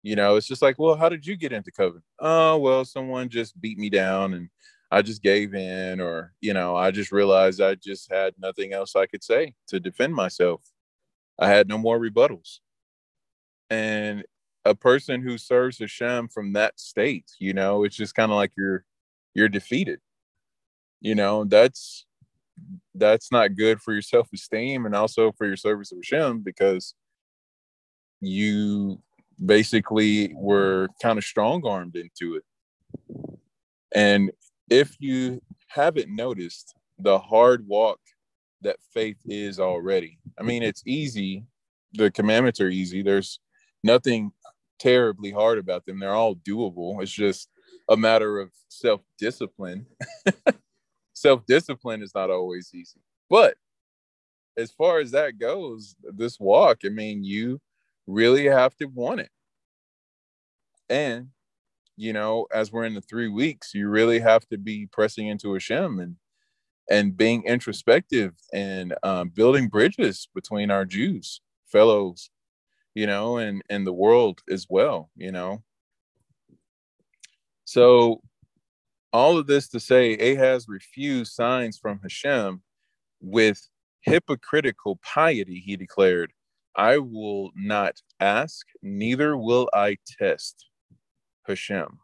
You 0.02 0.16
know, 0.16 0.36
it's 0.36 0.46
just 0.46 0.60
like, 0.62 0.78
well, 0.78 0.96
how 0.96 1.08
did 1.08 1.26
you 1.26 1.36
get 1.36 1.52
into 1.52 1.72
covenant? 1.72 2.04
Oh, 2.20 2.58
well, 2.58 2.84
someone 2.84 3.30
just 3.30 3.58
beat 3.60 3.78
me 3.78 3.88
down 3.88 4.34
and 4.34 4.50
I 4.90 5.02
just 5.02 5.22
gave 5.22 5.54
in, 5.54 6.00
or 6.00 6.32
you 6.40 6.52
know, 6.54 6.76
I 6.76 6.90
just 6.90 7.10
realized 7.10 7.60
I 7.60 7.74
just 7.74 8.12
had 8.12 8.34
nothing 8.38 8.72
else 8.72 8.94
I 8.94 9.06
could 9.06 9.24
say 9.24 9.54
to 9.68 9.80
defend 9.80 10.14
myself. 10.14 10.62
I 11.38 11.48
had 11.48 11.68
no 11.68 11.78
more 11.78 11.98
rebuttals. 11.98 12.58
And 13.70 14.24
a 14.64 14.74
person 14.74 15.22
who 15.22 15.38
serves 15.38 15.78
Hashem 15.78 16.28
from 16.28 16.52
that 16.52 16.78
state, 16.78 17.30
you 17.38 17.54
know, 17.54 17.84
it's 17.84 17.96
just 17.96 18.14
kind 18.14 18.30
of 18.30 18.36
like 18.36 18.52
you're 18.56 18.84
you're 19.34 19.48
defeated. 19.48 20.00
You 21.00 21.14
know, 21.14 21.44
that's 21.44 22.06
that's 22.94 23.32
not 23.32 23.56
good 23.56 23.80
for 23.80 23.92
your 23.92 24.02
self-esteem 24.02 24.86
and 24.86 24.94
also 24.94 25.32
for 25.32 25.46
your 25.46 25.56
service 25.56 25.92
of 25.92 25.98
Hashem 25.98 26.42
because 26.42 26.94
you 28.26 29.00
basically 29.45 30.33
were 30.35 30.88
kind 31.02 31.19
of 31.19 31.25
strong 31.25 31.66
armed 31.66 31.97
into 31.97 32.37
it. 32.37 32.45
And 33.95 34.31
if 34.71 34.97
you 34.99 35.43
haven't 35.69 36.14
noticed 36.14 36.75
the 36.99 37.19
hard 37.19 37.66
walk 37.66 38.00
that 38.62 38.76
faith 38.93 39.19
is 39.25 39.61
already, 39.61 40.19
I 40.38 40.43
mean, 40.43 40.62
it's 40.62 40.83
easy. 40.87 41.45
The 41.93 42.11
commandments 42.11 42.61
are 42.61 42.69
easy. 42.69 43.02
There's 43.02 43.38
nothing 43.83 44.33
terribly 44.78 45.31
hard 45.31 45.59
about 45.59 45.85
them. 45.87 46.00
They're 46.00 46.14
all 46.14 46.37
doable. 46.37 47.02
It's 47.02 47.12
just 47.12 47.49
a 47.88 47.97
matter 47.97 48.40
of 48.40 48.50
self 48.69 49.02
discipline. 49.19 49.87
self 51.12 51.45
discipline 51.47 52.02
is 52.02 52.14
not 52.14 52.31
always 52.31 52.71
easy, 52.75 53.00
but 53.28 53.57
as 54.57 54.71
far 54.71 55.00
as 55.00 55.11
that 55.11 55.38
goes, 55.38 55.97
this 56.02 56.38
walk, 56.38 56.78
I 56.85 56.88
mean, 56.88 57.25
you 57.25 57.61
really 58.06 58.46
have 58.46 58.76
to 58.76 58.87
want 58.87 59.20
it. 59.20 59.30
And, 60.88 61.28
you 61.96 62.12
know, 62.12 62.46
as 62.52 62.73
we're 62.73 62.84
in 62.84 62.94
the 62.94 63.00
three 63.00 63.28
weeks, 63.28 63.75
you 63.75 63.88
really 63.88 64.20
have 64.20 64.46
to 64.49 64.58
be 64.58 64.87
pressing 64.87 65.28
into 65.28 65.52
Hashem 65.52 66.00
and 66.00 66.16
and 66.90 67.16
being 67.16 67.44
introspective 67.44 68.34
and 68.52 68.94
um, 69.02 69.30
building 69.30 69.68
bridges 69.68 70.28
between 70.34 70.70
our 70.70 70.84
Jews, 70.84 71.40
fellows, 71.66 72.28
you 72.94 73.06
know, 73.06 73.38
and 73.38 73.62
and 73.70 73.87
the 73.87 73.92
world 73.92 74.40
as 74.50 74.66
well, 74.68 75.11
you 75.16 75.32
know. 75.32 75.62
So 77.64 78.20
all 79.12 79.38
of 79.38 79.46
this 79.46 79.68
to 79.68 79.80
say 79.80 80.14
Ahaz 80.34 80.66
refused 80.68 81.32
signs 81.32 81.78
from 81.78 82.00
Hashem 82.02 82.62
with 83.20 83.68
hypocritical 84.02 85.00
piety, 85.02 85.62
he 85.64 85.76
declared, 85.76 86.32
I 86.76 86.99
will 86.99 87.50
not 87.54 88.00
ask, 88.21 88.66
neither 88.83 89.37
will 89.37 89.69
I 89.73 89.97
test 90.19 90.69
Hashem. 91.47 91.99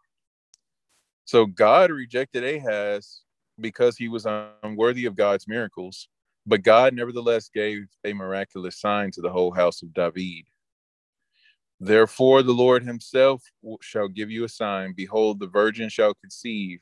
So 1.25 1.47
God 1.47 1.91
rejected 1.91 2.45
Ahaz 2.45 3.23
because 3.61 3.97
he 3.97 4.09
was 4.09 4.27
unworthy 4.63 5.07
of 5.07 5.17
God's 5.17 5.47
miracles, 5.49 6.09
but 6.47 6.63
God 6.63 6.95
nevertheless 6.95 7.49
gave 7.49 7.87
a 8.05 8.13
miraculous 8.13 8.81
sign 8.81 9.11
to 9.13 9.21
the 9.21 9.31
whole 9.31 9.53
house 9.53 9.83
of 9.83 9.93
David. 9.93 10.45
Therefore, 11.79 12.43
the 12.43 12.53
Lord 12.53 12.85
himself 12.85 13.43
shall 13.81 14.09
give 14.09 14.31
you 14.31 14.45
a 14.45 14.49
sign. 14.49 14.93
Behold, 14.97 15.41
the 15.41 15.47
virgin 15.47 15.89
shall 15.89 16.15
conceive, 16.15 16.81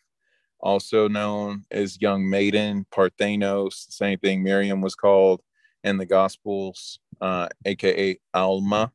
also 0.61 1.09
known 1.09 1.65
as 1.71 2.01
young 2.01 2.29
maiden, 2.29 2.85
Parthenos, 2.91 3.87
the 3.87 3.93
same 3.93 4.19
thing 4.19 4.43
Miriam 4.43 4.81
was 4.81 4.95
called 4.95 5.41
in 5.85 5.99
the 5.99 6.07
Gospels, 6.07 6.99
uh, 7.21 7.49
aka 7.65 8.19
Alma. 8.35 8.93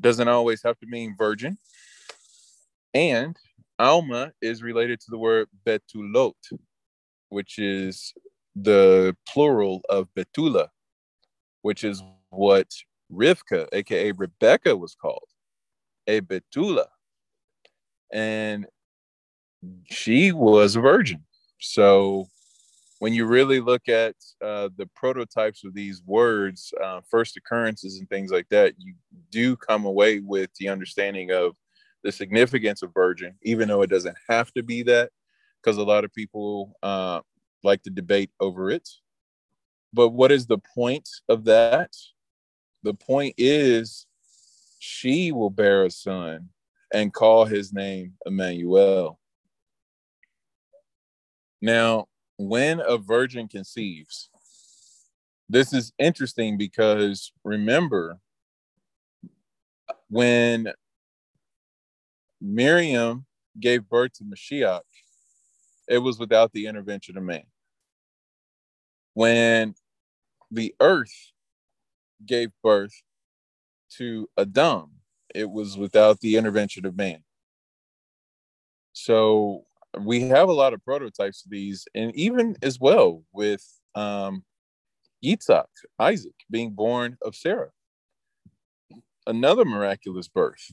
Doesn't 0.00 0.28
always 0.28 0.62
have 0.62 0.78
to 0.78 0.86
mean 0.86 1.16
virgin. 1.18 1.58
And 2.94 3.36
Alma 3.78 4.32
is 4.40 4.62
related 4.62 5.00
to 5.00 5.06
the 5.10 5.18
word 5.18 5.48
betulot, 5.66 6.34
which 7.28 7.58
is 7.58 8.12
the 8.54 9.16
plural 9.28 9.82
of 9.88 10.08
betula, 10.16 10.68
which 11.62 11.84
is 11.84 12.02
what 12.30 12.68
Rivka, 13.12 13.68
aka 13.72 14.12
Rebecca, 14.12 14.76
was 14.76 14.94
called, 14.94 15.28
a 16.06 16.20
betula. 16.20 16.86
And 18.12 18.66
she 19.90 20.32
was 20.32 20.76
a 20.76 20.80
virgin. 20.80 21.24
So 21.60 22.26
when 22.98 23.12
you 23.12 23.26
really 23.26 23.60
look 23.60 23.88
at 23.88 24.14
uh, 24.44 24.68
the 24.76 24.88
prototypes 24.94 25.64
of 25.64 25.74
these 25.74 26.02
words, 26.04 26.72
uh, 26.82 27.00
first 27.08 27.36
occurrences 27.36 27.98
and 27.98 28.08
things 28.08 28.32
like 28.32 28.48
that, 28.48 28.74
you 28.78 28.94
do 29.30 29.56
come 29.56 29.84
away 29.84 30.20
with 30.20 30.50
the 30.58 30.68
understanding 30.68 31.30
of 31.30 31.56
the 32.02 32.10
significance 32.10 32.82
of 32.82 32.92
virgin, 32.92 33.34
even 33.42 33.68
though 33.68 33.82
it 33.82 33.90
doesn't 33.90 34.16
have 34.28 34.52
to 34.52 34.62
be 34.62 34.82
that, 34.82 35.10
because 35.62 35.76
a 35.76 35.82
lot 35.82 36.04
of 36.04 36.12
people 36.12 36.76
uh, 36.82 37.20
like 37.62 37.82
to 37.82 37.90
debate 37.90 38.30
over 38.40 38.70
it. 38.70 38.88
But 39.92 40.10
what 40.10 40.32
is 40.32 40.46
the 40.46 40.58
point 40.58 41.08
of 41.28 41.44
that? 41.44 41.92
The 42.82 42.94
point 42.94 43.34
is 43.38 44.06
she 44.80 45.32
will 45.32 45.50
bear 45.50 45.84
a 45.84 45.90
son 45.90 46.48
and 46.92 47.12
call 47.12 47.44
his 47.44 47.72
name 47.72 48.14
Emmanuel. 48.26 49.18
Now, 51.60 52.06
when 52.38 52.80
a 52.80 52.96
virgin 52.96 53.48
conceives, 53.48 54.30
this 55.48 55.72
is 55.72 55.92
interesting 55.98 56.56
because 56.56 57.32
remember, 57.44 58.18
when 60.08 60.72
Miriam 62.40 63.26
gave 63.58 63.88
birth 63.88 64.12
to 64.14 64.24
Mashiach, 64.24 64.80
it 65.88 65.98
was 65.98 66.18
without 66.18 66.52
the 66.52 66.66
intervention 66.66 67.16
of 67.16 67.24
man. 67.24 67.44
When 69.14 69.74
the 70.50 70.74
earth 70.80 71.32
gave 72.24 72.50
birth 72.62 73.02
to 73.96 74.28
Adam, 74.38 74.90
it 75.34 75.50
was 75.50 75.76
without 75.76 76.20
the 76.20 76.36
intervention 76.36 76.86
of 76.86 76.96
man. 76.96 77.24
So 78.92 79.64
we 80.00 80.22
have 80.28 80.48
a 80.48 80.52
lot 80.52 80.74
of 80.74 80.84
prototypes 80.84 81.44
of 81.44 81.50
these, 81.50 81.86
and 81.94 82.14
even 82.14 82.56
as 82.62 82.78
well 82.78 83.22
with 83.32 83.64
um, 83.94 84.44
Yitzhak, 85.24 85.66
Isaac, 85.98 86.34
being 86.50 86.70
born 86.70 87.16
of 87.22 87.34
Sarah. 87.34 87.70
Another 89.26 89.64
miraculous 89.64 90.28
birth. 90.28 90.70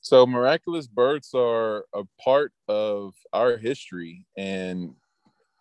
So 0.00 0.26
miraculous 0.26 0.86
births 0.86 1.32
are 1.34 1.84
a 1.94 2.04
part 2.22 2.52
of 2.68 3.14
our 3.32 3.56
history 3.56 4.26
and 4.36 4.94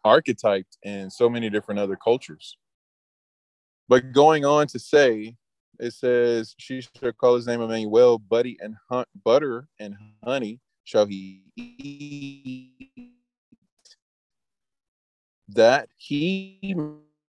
archetyped 0.06 0.78
in 0.84 1.10
so 1.10 1.30
many 1.30 1.50
different 1.50 1.80
other 1.80 1.98
cultures. 1.98 2.58
But 3.90 4.14
going 4.14 4.46
on 4.46 4.68
to 4.68 4.80
say, 4.80 5.36
it 5.80 5.92
says, 5.94 6.56
"She 6.58 6.82
shall 6.82 7.12
call 7.14 7.36
his 7.36 7.48
name 7.48 7.62
Emmanuel, 7.62 8.18
buddy 8.18 8.58
and 8.62 8.76
butter 9.24 9.68
and 9.80 9.96
honey 10.24 10.60
shall 10.90 11.06
he 11.06 11.44
eat, 11.56 13.12
that 15.48 15.88
he 15.98 16.76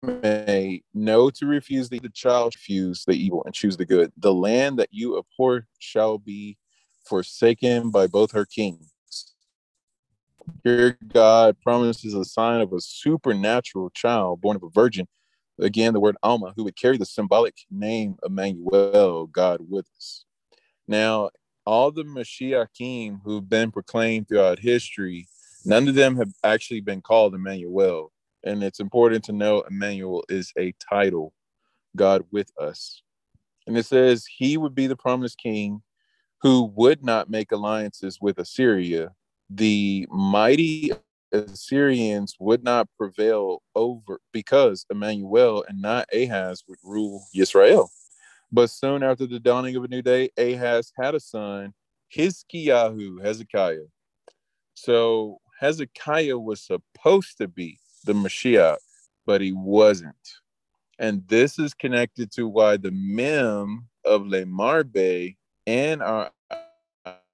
may 0.02 0.82
know 0.94 1.30
to 1.30 1.46
refuse 1.46 1.90
the, 1.90 2.00
the 2.00 2.08
child, 2.08 2.56
refuse 2.56 3.04
the 3.06 3.14
evil 3.14 3.44
and 3.44 3.54
choose 3.54 3.76
the 3.76 3.86
good. 3.86 4.14
The 4.16 4.34
land 4.34 4.80
that 4.80 4.88
you 4.92 5.18
abhor 5.18 5.68
shall 5.78 6.18
be 6.18 6.58
forsaken 7.04 7.92
by 7.92 8.08
both 8.08 8.32
her 8.32 8.46
kings. 8.46 8.94
Here, 10.64 10.98
God 11.14 11.58
promises 11.62 12.14
a 12.14 12.24
sign 12.24 12.62
of 12.62 12.72
a 12.72 12.80
supernatural 12.80 13.90
child 13.90 14.40
born 14.40 14.56
of 14.56 14.64
a 14.64 14.70
virgin. 14.70 15.06
Again, 15.60 15.92
the 15.92 16.00
word 16.00 16.16
Alma, 16.24 16.54
who 16.56 16.64
would 16.64 16.78
carry 16.78 16.96
the 16.96 17.06
symbolic 17.06 17.56
name 17.70 18.16
Emmanuel, 18.26 19.28
God 19.28 19.60
with 19.68 19.88
us. 19.98 20.24
Now, 20.88 21.30
all 21.70 21.92
the 21.92 22.04
Mashiachim 22.04 23.22
who've 23.24 23.48
been 23.48 23.70
proclaimed 23.70 24.28
throughout 24.28 24.58
history, 24.58 25.28
none 25.64 25.88
of 25.88 25.94
them 25.94 26.18
have 26.18 26.32
actually 26.44 26.82
been 26.82 27.00
called 27.00 27.36
Emmanuel. 27.36 28.12
And 28.44 28.64
it's 28.64 28.80
important 28.80 29.24
to 29.26 29.34
know 29.34 29.62
Emmanuel 29.62 30.24
is 30.30 30.52
a 30.58 30.74
title, 30.90 31.32
God 31.96 32.26
with 32.32 32.52
us. 32.60 33.04
And 33.68 33.78
it 33.78 33.86
says 33.86 34.26
he 34.26 34.58
would 34.58 34.74
be 34.74 34.88
the 34.88 34.96
promised 34.96 35.38
king 35.38 35.84
who 36.42 36.74
would 36.76 37.06
not 37.06 37.30
make 37.30 37.52
alliances 37.52 38.18
with 38.20 38.40
Assyria. 38.40 39.12
The 39.52 40.08
mighty 40.10 40.90
Assyrians 41.32 42.36
would 42.40 42.64
not 42.64 42.90
prevail 42.98 43.62
over 43.76 44.20
because 44.34 44.88
Emmanuel 44.90 45.64
and 45.70 45.84
not 45.84 46.10
Ahaz 46.12 46.64
would 46.68 46.80
rule 46.84 47.26
Israel. 47.36 47.92
But 48.52 48.70
soon 48.70 49.04
after 49.04 49.28
the 49.28 49.40
dawning 49.40 49.76
of 49.76 49.84
a 49.84 49.88
new 49.88 50.02
day, 50.02 50.30
Ahaz 50.38 50.92
had 50.98 51.14
a 51.14 51.20
son, 51.20 51.74
Hizkiyahu, 52.16 53.24
Hezekiah. 53.24 53.88
So 54.74 55.40
Hezekiah 55.60 56.38
was 56.38 56.62
supposed 56.62 57.38
to 57.38 57.48
be 57.48 57.80
the 58.06 58.14
Mashiach, 58.14 58.78
but 59.26 59.42
he 59.42 59.52
wasn't. 59.52 60.16
And 60.98 61.28
this 61.28 61.60
is 61.60 61.74
connected 61.74 62.32
to 62.34 62.48
why 62.48 62.78
the 62.78 62.92
mem 62.92 63.88
of 64.04 64.24
Lemarbeh 64.24 65.36
and 65.68 66.02
our 66.02 66.32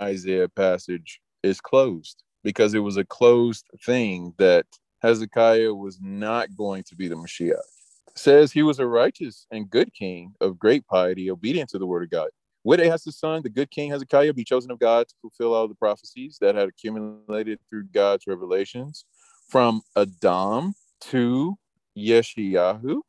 Isaiah 0.01 0.49
passage 0.49 1.21
is 1.41 1.61
closed 1.61 2.23
because 2.43 2.73
it 2.73 2.79
was 2.79 2.97
a 2.97 3.05
closed 3.05 3.65
thing 3.83 4.33
that 4.37 4.65
Hezekiah 5.01 5.73
was 5.73 5.99
not 6.01 6.55
going 6.55 6.83
to 6.83 6.95
be 6.95 7.07
the 7.07 7.15
Mashiach. 7.15 7.74
Says 8.15 8.51
he 8.51 8.63
was 8.63 8.79
a 8.79 8.87
righteous 8.87 9.45
and 9.51 9.69
good 9.69 9.93
king 9.93 10.33
of 10.39 10.57
great 10.57 10.85
piety, 10.87 11.29
obedient 11.29 11.69
to 11.69 11.77
the 11.77 11.85
word 11.85 12.03
of 12.03 12.09
God. 12.09 12.29
Would 12.63 12.79
Ahaz's 12.79 13.17
son, 13.17 13.43
the 13.43 13.49
good 13.49 13.69
king 13.69 13.91
Hezekiah, 13.91 14.33
be 14.33 14.43
chosen 14.43 14.71
of 14.71 14.79
God 14.79 15.07
to 15.07 15.15
fulfill 15.21 15.53
all 15.53 15.67
the 15.67 15.75
prophecies 15.75 16.37
that 16.41 16.55
had 16.55 16.67
accumulated 16.67 17.59
through 17.69 17.85
God's 17.93 18.25
revelations 18.25 19.05
from 19.49 19.81
Adam 19.95 20.73
to 21.01 21.55
Yeshayahu? 21.95 23.01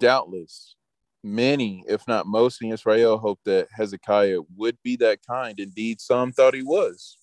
Doubtless, 0.00 0.74
many, 1.22 1.84
if 1.86 2.08
not 2.08 2.26
most 2.26 2.60
in 2.60 2.72
Israel, 2.72 3.18
hoped 3.18 3.44
that 3.44 3.68
Hezekiah 3.70 4.40
would 4.56 4.76
be 4.82 4.96
that 4.96 5.20
kind. 5.24 5.60
Indeed, 5.60 6.00
some 6.00 6.32
thought 6.32 6.54
he 6.54 6.62
was. 6.64 7.18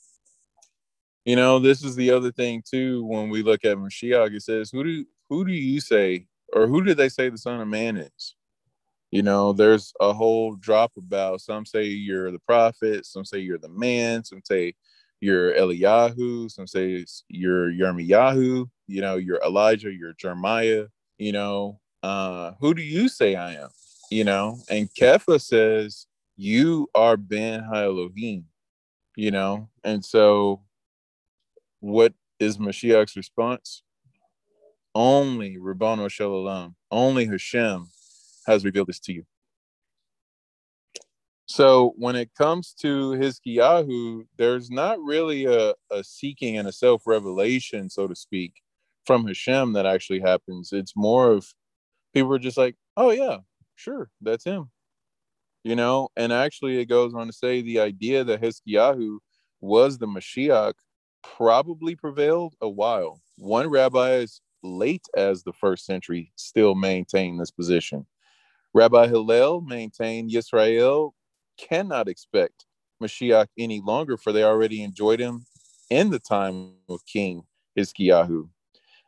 You 1.26 1.36
know, 1.36 1.60
this 1.60 1.84
is 1.84 1.98
the 1.98 2.12
other 2.12 2.32
thing 2.32 2.64
too. 2.66 3.04
When 3.04 3.30
we 3.30 3.44
look 3.44 3.66
at 3.66 3.76
Mashiach, 3.76 4.34
it 4.34 4.42
says, 4.42 4.72
"Who 4.72 4.84
do 4.86 5.06
who 5.30 5.46
do 5.46 5.54
you 5.54 5.80
say, 5.80 6.28
or 6.54 6.68
who 6.68 6.84
do 6.84 6.94
they 6.94 7.10
say 7.10 7.30
the 7.30 7.38
Son 7.38 7.62
of 7.62 7.68
Man 7.68 7.98
is?" 7.98 8.36
You 9.12 9.24
know, 9.24 9.54
there's 9.54 9.94
a 10.00 10.14
whole 10.14 10.56
drop 10.56 10.92
about. 10.98 11.42
Some 11.42 11.66
say 11.66 11.86
you're 11.86 12.32
the 12.32 12.40
prophet, 12.40 13.06
some 13.06 13.26
say 13.26 13.40
you're 13.40 13.58
the 13.58 13.70
man, 13.70 14.24
some 14.24 14.42
say 14.44 14.76
you're 15.20 15.54
Eliyahu, 15.54 16.50
some 16.52 16.68
say 16.68 17.06
you're 17.28 17.72
Yirmiyahu, 17.72 18.70
you 18.88 19.02
know, 19.02 19.16
you're 19.18 19.42
Elijah, 19.44 19.92
you're 19.92 20.14
Jeremiah, 20.14 20.86
you 21.18 21.32
know, 21.32 21.80
uh, 22.04 22.54
who 22.60 22.74
do 22.74 22.82
you 22.82 23.10
say 23.10 23.36
I 23.36 23.56
am? 23.56 23.70
You 24.12 24.24
know, 24.24 24.60
and 24.70 24.90
Kepha 24.94 25.42
says, 25.42 26.08
You 26.38 26.88
are 26.96 27.18
Ben 27.18 27.64
Elohim, 27.74 28.46
you 29.16 29.32
know, 29.32 29.70
and 29.84 30.04
so 30.04 30.62
what 31.80 32.14
is 32.40 32.58
Mashiach's 32.58 33.16
response? 33.16 33.84
Only 34.96 35.58
Rabbano 35.58 36.10
Shalom, 36.10 36.76
only 36.90 37.26
Hashem 37.28 37.88
has 38.48 38.66
revealed 38.66 38.88
this 38.88 39.00
to 39.02 39.14
you. 39.14 39.24
So 41.46 41.94
when 41.98 42.16
it 42.16 42.32
comes 42.36 42.74
to 42.82 43.12
Hizkiyahu, 43.12 44.26
there's 44.38 44.70
not 44.70 45.00
really 45.00 45.46
a, 45.46 45.74
a 45.92 46.04
seeking 46.04 46.58
and 46.58 46.68
a 46.68 46.72
self-revelation, 46.72 47.90
so 47.90 48.08
to 48.08 48.16
speak, 48.16 48.62
from 49.06 49.26
Hashem 49.26 49.74
that 49.74 49.86
actually 49.86 50.20
happens. 50.20 50.72
It's 50.72 50.94
more 50.96 51.32
of 51.32 51.48
people 52.14 52.34
are 52.34 52.40
just 52.40 52.58
like, 52.58 52.76
oh 52.98 53.12
yeah, 53.12 53.38
sure, 53.76 54.10
that's 54.22 54.44
him. 54.44 54.70
You 55.64 55.76
know, 55.76 56.10
and 56.16 56.32
actually 56.32 56.80
it 56.80 56.86
goes 56.86 57.14
on 57.14 57.28
to 57.28 57.34
say 57.34 57.62
the 57.62 57.80
idea 57.80 58.24
that 58.24 58.42
Hizkiyahu 58.42 59.18
was 59.60 59.98
the 59.98 60.08
Mashiach 60.08 60.74
probably 61.24 61.96
prevailed 61.96 62.56
a 62.62 62.70
while. 62.70 63.22
One 63.38 63.68
rabbi 63.70 64.12
as 64.12 64.40
late 64.64 65.08
as 65.16 65.44
the 65.44 65.54
first 65.54 65.86
century 65.86 66.32
still 66.36 66.76
maintained 66.76 67.40
this 67.40 67.52
position. 67.52 68.06
Rabbi 68.74 69.08
Hillel 69.08 69.62
maintained 69.62 70.32
Yisrael 70.32 71.12
cannot 71.58 72.08
expect 72.08 72.66
Mashiach 73.02 73.48
any 73.58 73.82
longer, 73.82 74.18
for 74.18 74.32
they 74.32 74.44
already 74.44 74.84
enjoyed 74.84 75.20
him 75.20 75.46
in 75.90 76.10
the 76.10 76.20
time 76.20 76.74
of 76.88 77.06
King 77.06 77.44
Hizkiyahu. 77.78 78.50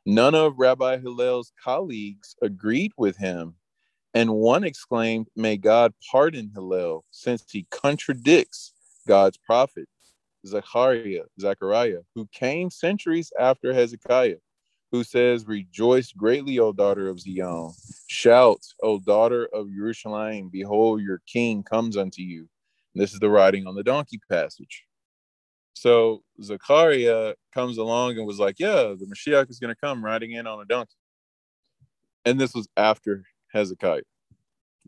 None 0.05 0.33
of 0.33 0.57
Rabbi 0.57 0.97
Hillel's 0.97 1.51
colleagues 1.63 2.35
agreed 2.41 2.91
with 2.97 3.17
him, 3.17 3.55
and 4.13 4.31
one 4.33 4.63
exclaimed, 4.63 5.27
May 5.35 5.57
God 5.57 5.93
pardon 6.11 6.51
Hillel, 6.53 7.05
since 7.11 7.45
he 7.49 7.67
contradicts 7.69 8.73
God's 9.07 9.37
prophet, 9.37 9.87
Zechariah, 10.47 11.25
Zechariah, 11.39 12.01
who 12.15 12.27
came 12.33 12.71
centuries 12.71 13.31
after 13.39 13.73
Hezekiah, 13.73 14.37
who 14.91 15.03
says, 15.03 15.47
Rejoice 15.47 16.11
greatly, 16.11 16.59
O 16.59 16.73
daughter 16.73 17.07
of 17.07 17.19
Zion. 17.19 17.71
Shout, 18.07 18.65
O 18.83 18.99
daughter 18.99 19.47
of 19.53 19.71
Jerusalem, 19.71 20.49
behold, 20.51 21.01
your 21.01 21.21
king 21.25 21.63
comes 21.63 21.97
unto 21.97 22.21
you. 22.21 22.47
And 22.93 23.01
this 23.01 23.13
is 23.13 23.19
the 23.19 23.29
riding 23.29 23.67
on 23.67 23.75
the 23.75 23.83
donkey 23.83 24.19
passage. 24.29 24.83
So 25.73 26.23
Zechariah 26.41 27.35
comes 27.53 27.77
along 27.77 28.17
and 28.17 28.27
was 28.27 28.39
like, 28.39 28.59
Yeah, 28.59 28.93
the 28.97 29.05
Mashiach 29.05 29.49
is 29.49 29.59
going 29.59 29.73
to 29.73 29.79
come 29.79 30.03
riding 30.03 30.31
in 30.31 30.45
on 30.45 30.61
a 30.61 30.65
donkey. 30.65 30.95
And 32.25 32.39
this 32.39 32.53
was 32.53 32.67
after 32.75 33.23
Hezekiah. 33.53 34.01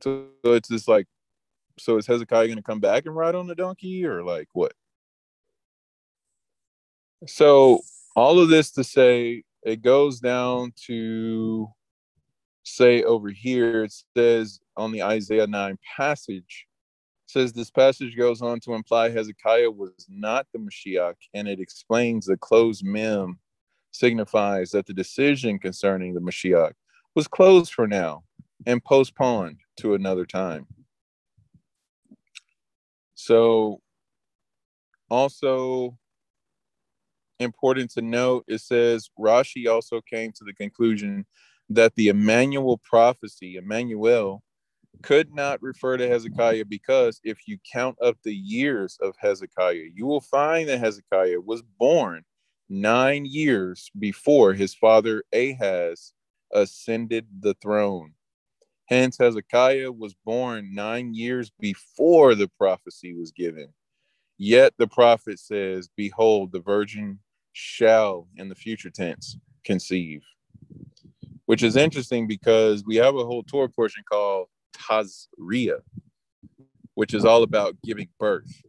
So, 0.03 0.27
so 0.43 0.53
it's 0.53 0.69
just 0.69 0.87
like, 0.87 1.07
so 1.79 1.97
is 1.97 2.05
Hezekiah 2.05 2.47
going 2.47 2.57
to 2.57 2.63
come 2.63 2.79
back 2.79 3.05
and 3.05 3.15
ride 3.15 3.35
on 3.35 3.47
the 3.47 3.55
donkey 3.55 4.05
or 4.05 4.23
like 4.23 4.47
what? 4.53 4.73
So 7.25 7.79
all 8.15 8.39
of 8.39 8.49
this 8.49 8.71
to 8.71 8.83
say, 8.83 9.43
it 9.65 9.81
goes 9.81 10.19
down 10.19 10.73
to 10.87 11.67
say 12.63 13.03
over 13.03 13.29
here, 13.29 13.83
it 13.83 13.93
says 14.15 14.59
on 14.77 14.91
the 14.91 15.03
Isaiah 15.03 15.47
9 15.47 15.77
passage, 15.97 16.67
says 17.27 17.53
this 17.53 17.71
passage 17.71 18.15
goes 18.15 18.41
on 18.41 18.59
to 18.61 18.73
imply 18.73 19.09
Hezekiah 19.09 19.71
was 19.71 20.05
not 20.07 20.47
the 20.53 20.59
Mashiach, 20.59 21.15
and 21.33 21.47
it 21.47 21.59
explains 21.59 22.25
the 22.25 22.37
closed 22.37 22.85
mem 22.85 23.39
signifies 23.91 24.71
that 24.71 24.85
the 24.85 24.93
decision 24.93 25.59
concerning 25.59 26.13
the 26.13 26.21
Mashiach 26.21 26.73
was 27.15 27.27
closed 27.27 27.73
for 27.73 27.87
now 27.87 28.23
and 28.65 28.83
postponed 28.83 29.59
to 29.79 29.93
another 29.93 30.25
time. 30.25 30.67
So, 33.15 33.81
also 35.09 35.97
important 37.43 37.91
to 37.91 38.01
note, 38.01 38.45
it 38.47 38.61
says 38.61 39.09
Rashi 39.19 39.71
also 39.71 40.01
came 40.01 40.31
to 40.33 40.43
the 40.43 40.53
conclusion 40.53 41.25
that 41.69 41.95
the 41.95 42.07
Emmanuel 42.09 42.77
prophecy, 42.77 43.55
Emmanuel, 43.57 44.43
could 45.01 45.33
not 45.33 45.61
refer 45.61 45.97
to 45.97 46.07
Hezekiah 46.07 46.65
because 46.65 47.19
if 47.23 47.47
you 47.47 47.57
count 47.71 47.97
up 48.01 48.17
the 48.23 48.33
years 48.33 48.97
of 49.01 49.15
Hezekiah, 49.19 49.89
you 49.93 50.05
will 50.05 50.21
find 50.21 50.69
that 50.69 50.79
Hezekiah 50.79 51.41
was 51.41 51.61
born 51.79 52.23
nine 52.69 53.25
years 53.25 53.91
before 53.99 54.53
his 54.53 54.73
father 54.73 55.23
Ahaz 55.33 56.13
ascended 56.53 57.27
the 57.39 57.55
throne. 57.61 58.13
Hence, 58.85 59.17
Hezekiah 59.17 59.91
was 59.91 60.13
born 60.25 60.73
nine 60.73 61.13
years 61.13 61.51
before 61.59 62.35
the 62.35 62.47
prophecy 62.47 63.13
was 63.13 63.31
given. 63.31 63.69
Yet 64.37 64.73
the 64.77 64.87
prophet 64.87 65.39
says, 65.39 65.89
Behold, 65.95 66.51
the 66.51 66.59
virgin 66.59 67.19
shall, 67.53 68.27
in 68.37 68.49
the 68.49 68.55
future 68.55 68.89
tense, 68.89 69.37
conceive. 69.63 70.21
Which 71.45 71.63
is 71.63 71.75
interesting 71.75 72.27
because 72.27 72.83
we 72.85 72.97
have 72.97 73.15
a 73.15 73.25
whole 73.25 73.43
Torah 73.43 73.69
portion 73.69 74.03
called 74.09 74.47
Tazria, 74.75 75.79
which 76.95 77.13
is 77.13 77.25
all 77.25 77.43
about 77.43 77.75
giving 77.83 78.07
birth. 78.19 78.61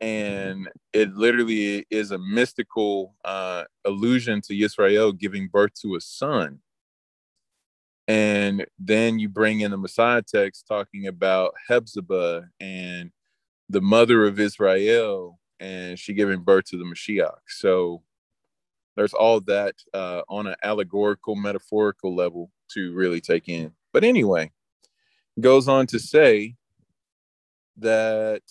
And 0.00 0.68
it 0.92 1.14
literally 1.14 1.86
is 1.90 2.10
a 2.10 2.18
mystical 2.18 3.14
uh, 3.24 3.64
allusion 3.84 4.40
to 4.42 4.54
Yisrael 4.54 5.18
giving 5.18 5.48
birth 5.48 5.72
to 5.82 5.96
a 5.96 6.00
son. 6.00 6.60
And 8.08 8.66
then 8.78 9.18
you 9.18 9.28
bring 9.28 9.60
in 9.60 9.72
the 9.72 9.76
Messiah 9.76 10.22
text 10.22 10.66
talking 10.68 11.06
about 11.06 11.54
Hephzibah 11.68 12.48
and 12.60 13.10
the 13.68 13.80
mother 13.80 14.26
of 14.26 14.38
Israel, 14.38 15.38
and 15.60 15.98
she 15.98 16.14
giving 16.14 16.40
birth 16.40 16.66
to 16.66 16.78
the 16.78 16.84
Mashiach. 16.84 17.38
So 17.48 18.02
there's 18.96 19.14
all 19.14 19.40
that 19.40 19.74
uh, 19.92 20.22
on 20.28 20.46
an 20.46 20.56
allegorical, 20.62 21.36
metaphorical 21.36 22.14
level 22.14 22.50
to 22.72 22.92
really 22.94 23.20
take 23.20 23.48
in. 23.48 23.72
But 23.92 24.04
anyway, 24.04 24.50
goes 25.40 25.68
on 25.68 25.86
to 25.88 25.98
say 25.98 26.56
that 27.78 28.42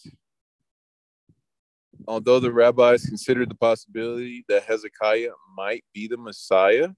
although 2.08 2.40
the 2.40 2.52
rabbis 2.52 3.06
considered 3.06 3.50
the 3.50 3.56
possibility 3.56 4.46
that 4.48 4.64
Hezekiah 4.64 5.32
might 5.58 5.84
be 5.94 6.08
the 6.08 6.18
Messiah, 6.18 6.90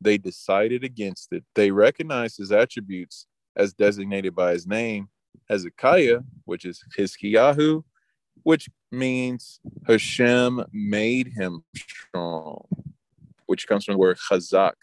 they 0.00 0.18
decided 0.18 0.84
against 0.84 1.32
it. 1.32 1.44
They 1.54 1.70
recognized 1.70 2.38
his 2.38 2.52
attributes 2.52 3.26
as 3.56 3.72
designated 3.72 4.34
by 4.34 4.52
his 4.52 4.66
name, 4.66 5.08
Hezekiah, 5.48 6.20
which 6.44 6.64
is 6.64 6.82
Hizkiyahu, 6.96 7.82
which 8.42 8.68
means 8.90 9.60
Hashem 9.86 10.64
made 10.72 11.32
him 11.36 11.64
strong, 11.76 12.66
which 13.46 13.66
comes 13.66 13.84
from 13.84 13.94
the 13.94 13.98
word 13.98 14.18
chazak, 14.30 14.74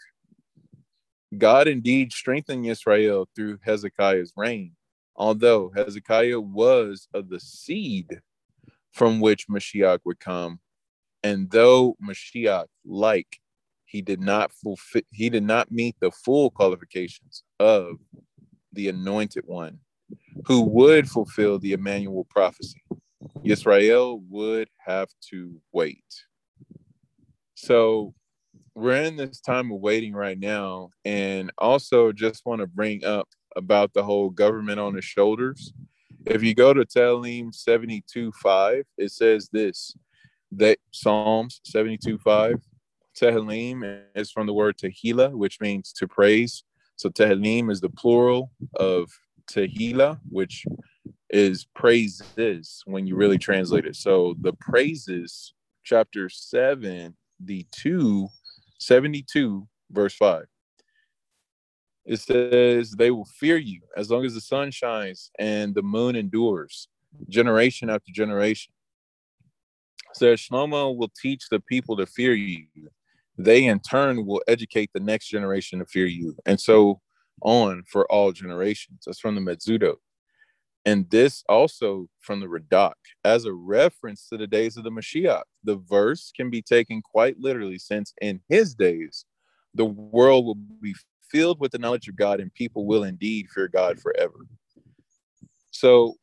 God 1.36 1.68
indeed 1.68 2.12
strengthened 2.12 2.66
Israel 2.66 3.28
through 3.36 3.58
Hezekiah's 3.62 4.32
reign, 4.36 4.72
although 5.14 5.70
Hezekiah 5.76 6.40
was 6.40 7.08
of 7.12 7.28
the 7.28 7.40
seed 7.40 8.20
from 8.92 9.20
which 9.20 9.48
Mashiach 9.48 10.00
would 10.04 10.20
come. 10.20 10.60
And 11.22 11.50
though 11.50 11.96
Mashiach, 12.02 12.66
like 12.86 13.40
he 13.84 14.00
did 14.00 14.20
not 14.20 14.52
fulfill, 14.52 15.02
he 15.10 15.28
did 15.28 15.42
not 15.42 15.70
meet 15.70 15.96
the 16.00 16.10
full 16.10 16.50
qualifications 16.50 17.42
of 17.60 17.96
the 18.72 18.88
anointed 18.88 19.44
one 19.46 19.80
who 20.46 20.62
would 20.62 21.10
fulfill 21.10 21.58
the 21.58 21.72
Emmanuel 21.72 22.26
prophecy. 22.30 22.82
Israel 23.44 24.22
would 24.28 24.68
have 24.86 25.08
to 25.30 25.60
wait. 25.72 26.04
So 27.54 28.14
we're 28.74 29.02
in 29.02 29.16
this 29.16 29.40
time 29.40 29.72
of 29.72 29.80
waiting 29.80 30.12
right 30.12 30.38
now 30.38 30.90
and 31.04 31.50
also 31.58 32.12
just 32.12 32.46
want 32.46 32.60
to 32.60 32.66
bring 32.66 33.04
up 33.04 33.28
about 33.56 33.92
the 33.92 34.02
whole 34.02 34.30
government 34.30 34.78
on 34.78 34.94
the 34.94 35.02
shoulders 35.02 35.72
if 36.26 36.42
you 36.42 36.54
go 36.54 36.72
to 36.72 36.84
Tehillim 36.84 37.52
72 37.52 38.32
5 38.32 38.84
it 38.96 39.10
says 39.10 39.48
this 39.52 39.96
that 40.52 40.78
psalms 40.92 41.60
72 41.64 42.18
5 42.18 42.54
Tehillim 43.20 44.02
is 44.14 44.30
from 44.30 44.46
the 44.46 44.52
word 44.52 44.76
tehillah 44.76 45.32
which 45.32 45.60
means 45.60 45.92
to 45.94 46.06
praise 46.06 46.62
so 46.96 47.08
Tehillim 47.08 47.70
is 47.70 47.80
the 47.80 47.90
plural 47.90 48.52
of 48.76 49.10
tehillah 49.50 50.20
which 50.28 50.64
is 51.30 51.66
praises 51.74 52.82
when 52.86 53.06
you 53.06 53.16
really 53.16 53.38
translate 53.38 53.84
it 53.84 53.96
so 53.96 54.34
the 54.40 54.52
praises 54.54 55.54
chapter 55.84 56.28
7 56.28 57.14
the 57.40 57.66
2 57.72 58.28
72, 58.78 59.66
verse 59.90 60.14
5. 60.14 60.44
It 62.04 62.20
says, 62.20 62.92
They 62.92 63.10
will 63.10 63.26
fear 63.38 63.56
you 63.56 63.80
as 63.96 64.10
long 64.10 64.24
as 64.24 64.34
the 64.34 64.40
sun 64.40 64.70
shines 64.70 65.30
and 65.38 65.74
the 65.74 65.82
moon 65.82 66.16
endures, 66.16 66.88
generation 67.28 67.90
after 67.90 68.12
generation. 68.12 68.72
says 70.14 70.40
Shlomo 70.40 70.96
will 70.96 71.10
teach 71.20 71.48
the 71.50 71.60
people 71.60 71.96
to 71.96 72.06
fear 72.06 72.32
you. 72.32 72.66
They 73.36 73.66
in 73.66 73.80
turn 73.80 74.24
will 74.24 74.42
educate 74.48 74.90
the 74.94 75.00
next 75.00 75.28
generation 75.28 75.80
to 75.80 75.86
fear 75.86 76.06
you, 76.06 76.36
and 76.46 76.58
so 76.58 77.00
on 77.42 77.84
for 77.86 78.10
all 78.10 78.32
generations. 78.32 79.02
That's 79.06 79.20
from 79.20 79.34
the 79.34 79.40
Metzudot. 79.40 79.96
And 80.88 81.10
this 81.10 81.44
also 81.50 82.08
from 82.18 82.40
the 82.40 82.46
Radak 82.46 82.94
as 83.22 83.44
a 83.44 83.52
reference 83.52 84.26
to 84.30 84.38
the 84.38 84.46
days 84.46 84.78
of 84.78 84.84
the 84.84 84.90
Mashiach. 84.90 85.42
The 85.62 85.76
verse 85.76 86.32
can 86.34 86.48
be 86.48 86.62
taken 86.62 87.02
quite 87.02 87.38
literally, 87.38 87.76
since 87.76 88.14
in 88.22 88.40
his 88.48 88.74
days, 88.74 89.26
the 89.74 89.84
world 89.84 90.46
will 90.46 90.54
be 90.80 90.94
filled 91.30 91.60
with 91.60 91.72
the 91.72 91.78
knowledge 91.78 92.08
of 92.08 92.16
God 92.16 92.40
and 92.40 92.54
people 92.54 92.86
will 92.86 93.04
indeed 93.04 93.48
fear 93.54 93.68
God 93.68 94.00
forever. 94.00 94.46
So, 95.72 96.14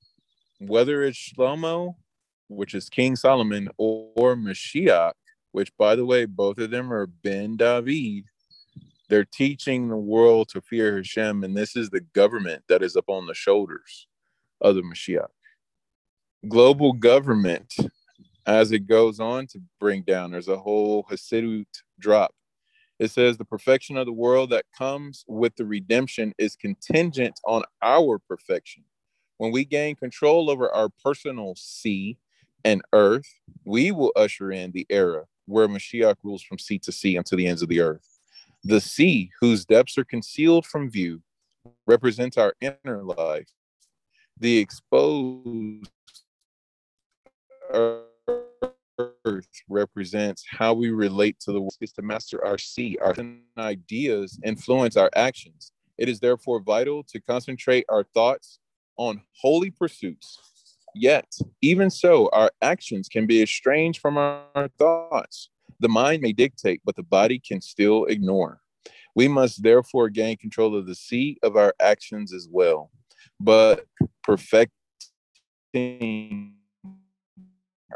whether 0.57 1.03
it's 1.03 1.33
Shlomo, 1.37 1.93
which 2.47 2.73
is 2.73 2.89
King 2.89 3.15
Solomon, 3.15 3.69
or, 3.77 4.09
or 4.15 4.35
Mashiach, 4.35 5.13
which 5.51 5.71
by 5.77 5.95
the 5.95 6.07
way, 6.07 6.25
both 6.25 6.57
of 6.57 6.71
them 6.71 6.91
are 6.91 7.05
Ben 7.05 7.55
David, 7.55 8.23
they're 9.09 9.25
teaching 9.25 9.89
the 9.89 9.95
world 9.95 10.49
to 10.49 10.61
fear 10.61 10.95
Hashem, 10.95 11.43
and 11.43 11.55
this 11.55 11.75
is 11.75 11.91
the 11.91 12.01
government 12.01 12.63
that 12.67 12.81
is 12.81 12.95
upon 12.95 13.27
the 13.27 13.35
shoulders 13.35 14.07
of 14.61 14.75
the 14.75 14.81
Mashiach. 14.81 15.27
Global 16.47 16.93
government, 16.93 17.73
as 18.45 18.71
it 18.71 18.87
goes 18.87 19.19
on 19.19 19.47
to 19.47 19.59
bring 19.79 20.03
down, 20.03 20.31
there's 20.31 20.47
a 20.47 20.57
whole 20.57 21.03
Hasidut 21.09 21.65
drop. 21.99 22.33
It 22.99 23.11
says 23.11 23.37
the 23.37 23.45
perfection 23.45 23.97
of 23.97 24.05
the 24.05 24.13
world 24.13 24.51
that 24.51 24.65
comes 24.77 25.25
with 25.27 25.55
the 25.55 25.65
redemption 25.65 26.33
is 26.37 26.55
contingent 26.55 27.39
on 27.45 27.63
our 27.81 28.19
perfection. 28.19 28.83
When 29.37 29.51
we 29.51 29.65
gain 29.65 29.95
control 29.95 30.49
over 30.49 30.73
our 30.73 30.89
personal 31.03 31.55
sea 31.57 32.17
and 32.63 32.81
earth, 32.93 33.27
we 33.65 33.91
will 33.91 34.13
usher 34.15 34.51
in 34.51 34.71
the 34.71 34.85
era 34.89 35.25
where 35.45 35.67
Mashiach 35.67 36.15
rules 36.23 36.41
from 36.41 36.57
sea 36.57 36.79
to 36.79 36.91
sea 36.91 37.17
unto 37.17 37.35
the 37.35 37.47
ends 37.47 37.61
of 37.61 37.69
the 37.69 37.81
earth. 37.81 38.19
The 38.63 38.81
sea, 38.81 39.31
whose 39.41 39.65
depths 39.65 39.97
are 39.97 40.05
concealed 40.05 40.65
from 40.65 40.89
view, 40.89 41.21
represents 41.85 42.37
our 42.37 42.53
inner 42.61 43.03
life 43.03 43.49
the 44.39 44.57
exposed 44.57 45.89
earth 47.71 49.47
represents 49.69 50.45
how 50.49 50.73
we 50.73 50.89
relate 50.89 51.39
to 51.39 51.51
the 51.51 51.59
world. 51.59 51.73
Is 51.81 51.91
to 51.93 52.01
master 52.01 52.43
our 52.45 52.57
sea 52.57 52.97
our 53.01 53.15
ideas 53.57 54.39
influence 54.43 54.97
our 54.97 55.09
actions. 55.15 55.71
It 55.97 56.09
is 56.09 56.19
therefore 56.19 56.61
vital 56.61 57.03
to 57.05 57.21
concentrate 57.21 57.85
our 57.89 58.03
thoughts 58.03 58.59
on 58.97 59.21
holy 59.39 59.71
pursuits. 59.71 60.39
Yet 60.93 61.27
even 61.61 61.89
so 61.89 62.29
our 62.31 62.51
actions 62.61 63.09
can 63.09 63.25
be 63.25 63.41
estranged 63.41 63.99
from 63.99 64.17
our 64.17 64.69
thoughts. 64.77 65.49
The 65.79 65.89
mind 65.89 66.21
may 66.21 66.33
dictate 66.33 66.81
but 66.85 66.95
the 66.95 67.03
body 67.03 67.39
can 67.39 67.61
still 67.61 68.05
ignore. 68.05 68.61
We 69.13 69.27
must 69.29 69.63
therefore 69.63 70.09
gain 70.09 70.35
control 70.37 70.75
of 70.75 70.87
the 70.87 70.95
sea 70.95 71.37
of 71.41 71.55
our 71.55 71.73
actions 71.79 72.33
as 72.33 72.49
well 72.51 72.91
but 73.39 73.85
perfecting 74.23 74.71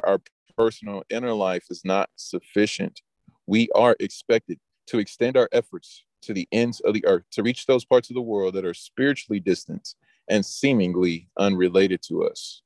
our 0.04 0.22
personal 0.58 1.04
inner 1.10 1.34
life 1.34 1.66
is 1.70 1.82
not 1.86 2.10
sufficient. 2.16 3.02
We 3.48 3.70
are 3.76 3.96
expected 4.00 4.60
to 4.88 5.00
extend 5.00 5.38
our 5.38 5.50
efforts 5.52 6.04
to 6.24 6.34
the 6.34 6.48
ends 6.52 6.80
of 6.82 6.94
the 6.94 7.06
earth, 7.06 7.24
to 7.32 7.44
reach 7.44 7.66
those 7.66 7.86
parts 7.86 8.10
of 8.10 8.16
the 8.16 8.22
world 8.22 8.54
that 8.56 8.66
are 8.66 8.74
spiritually 8.74 9.40
distant 9.40 9.96
and 10.30 10.46
seemingly 10.46 11.30
unrelated 11.38 12.02
to 12.04 12.24
us. 12.24 12.62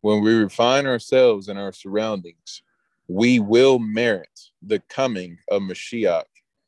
When 0.00 0.22
we 0.22 0.34
refine 0.34 0.86
ourselves 0.86 1.48
and 1.48 1.58
our 1.58 1.72
surroundings, 1.72 2.62
we 3.08 3.40
will 3.40 3.78
merit 3.78 4.38
the 4.62 4.80
coming 4.88 5.38
of 5.50 5.62
Mashiach 5.62 6.24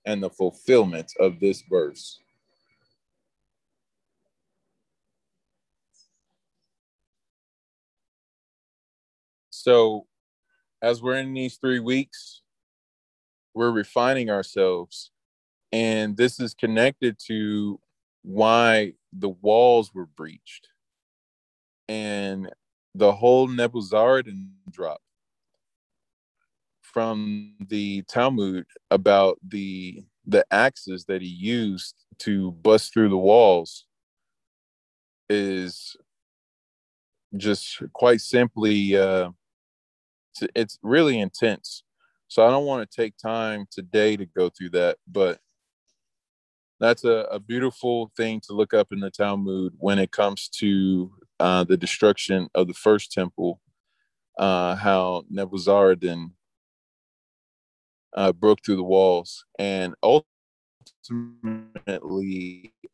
and 0.06 0.22
the 0.22 0.30
fulfillment 0.30 1.12
of 1.20 1.38
this 1.38 1.62
verse. 1.68 2.18
So, 9.62 10.06
as 10.80 11.02
we're 11.02 11.16
in 11.16 11.34
these 11.34 11.56
three 11.56 11.80
weeks, 11.80 12.40
we're 13.54 13.70
refining 13.70 14.30
ourselves. 14.30 15.10
And 15.72 16.16
this 16.16 16.40
is 16.40 16.54
connected 16.54 17.18
to 17.26 17.78
why 18.22 18.94
the 19.12 19.28
walls 19.28 19.92
were 19.94 20.06
breached 20.06 20.68
and 21.90 22.48
the 22.94 23.12
whole 23.12 23.48
Nebuzaradan 23.48 24.50
drop 24.70 25.00
from 26.80 27.54
the 27.68 28.02
Talmud 28.02 28.64
about 28.90 29.38
the 29.46 30.04
the 30.26 30.46
axes 30.52 31.04
that 31.06 31.20
he 31.20 31.28
used 31.28 31.96
to 32.18 32.52
bust 32.52 32.92
through 32.92 33.08
the 33.08 33.16
walls 33.16 33.86
is 35.28 35.96
just 37.36 37.82
quite 37.92 38.20
simply 38.20 38.96
uh, 38.96 39.30
it's 40.54 40.78
really 40.82 41.18
intense. 41.18 41.82
So 42.28 42.46
I 42.46 42.50
don't 42.50 42.66
want 42.66 42.88
to 42.88 42.96
take 42.96 43.16
time 43.16 43.66
today 43.70 44.16
to 44.16 44.26
go 44.26 44.50
through 44.50 44.70
that, 44.70 44.98
but 45.06 45.40
that's 46.78 47.04
a, 47.04 47.26
a 47.30 47.38
beautiful 47.38 48.10
thing 48.16 48.40
to 48.46 48.54
look 48.54 48.72
up 48.72 48.88
in 48.92 49.00
the 49.00 49.10
Talmud 49.10 49.74
when 49.78 49.98
it 49.98 50.12
comes 50.12 50.48
to 50.58 51.12
uh, 51.38 51.64
the 51.64 51.76
destruction 51.76 52.48
of 52.54 52.68
the 52.68 52.74
first 52.74 53.12
temple, 53.12 53.60
uh, 54.38 54.76
how 54.76 55.24
Nebuzaradan 55.32 56.30
uh, 58.16 58.32
broke 58.32 58.64
through 58.64 58.76
the 58.76 58.82
walls. 58.82 59.44
And 59.58 59.94
ultimately, 60.02 60.24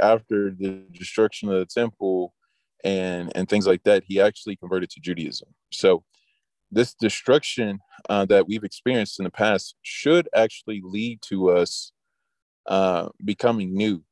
after 0.01 0.51
the 0.51 0.83
destruction 0.93 1.49
of 1.49 1.61
the 1.61 1.67
temple 1.67 2.35
and, 2.85 3.33
and 3.35 3.49
things 3.49 3.67
like 3.67 3.83
that, 3.85 4.05
he 4.07 4.21
actually 4.21 4.57
converted 4.57 4.91
to 4.91 5.01
Judaism. 5.01 5.49
So 5.71 6.05
this 6.71 6.95
destruction 6.95 7.81
uh, 8.09 8.25
that 8.27 8.47
we've 8.47 8.65
experienced 8.65 9.19
in 9.21 9.25
the 9.25 9.31
past 9.31 9.77
should 9.83 10.29
actually 10.35 10.81
lead 10.85 11.21
to 11.23 11.51
us 11.51 11.93
uh, 12.67 13.09
becoming 13.25 13.75
new. 13.75 14.03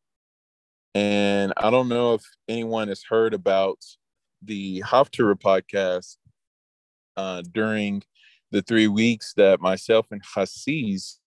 And 0.95 1.53
I 1.57 1.71
don't 1.71 1.89
know 1.89 2.15
if 2.15 2.23
anyone 2.49 2.89
has 2.89 3.03
heard 3.09 3.35
about 3.35 3.79
the 4.43 4.83
Haftarah 4.83 5.41
podcast 5.41 6.17
uh, 7.17 7.43
during 7.53 8.03
the 8.53 8.63
three 8.63 8.87
weeks 8.87 9.33
that 9.37 9.61
myself 9.61 10.07
and 10.13 10.23
Hassiz 10.35 11.19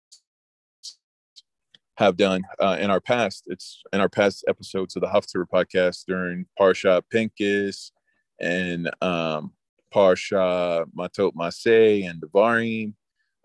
have 1.97 2.15
done 2.15 2.43
uh, 2.59 2.77
in 2.79 2.89
our 2.89 3.01
past. 3.01 3.43
It's 3.47 3.81
in 3.91 3.99
our 3.99 4.09
past 4.09 4.45
episodes 4.47 4.95
of 4.95 5.01
the 5.01 5.07
Haftarah 5.07 5.47
podcast 5.51 6.05
during 6.07 6.45
Parsha 6.59 7.01
Pinchas 7.09 7.91
and 8.39 8.89
um, 9.01 9.51
Parsha 9.93 10.85
Matot 10.97 11.33
Masei 11.33 12.09
and 12.09 12.21
Devarim. 12.21 12.93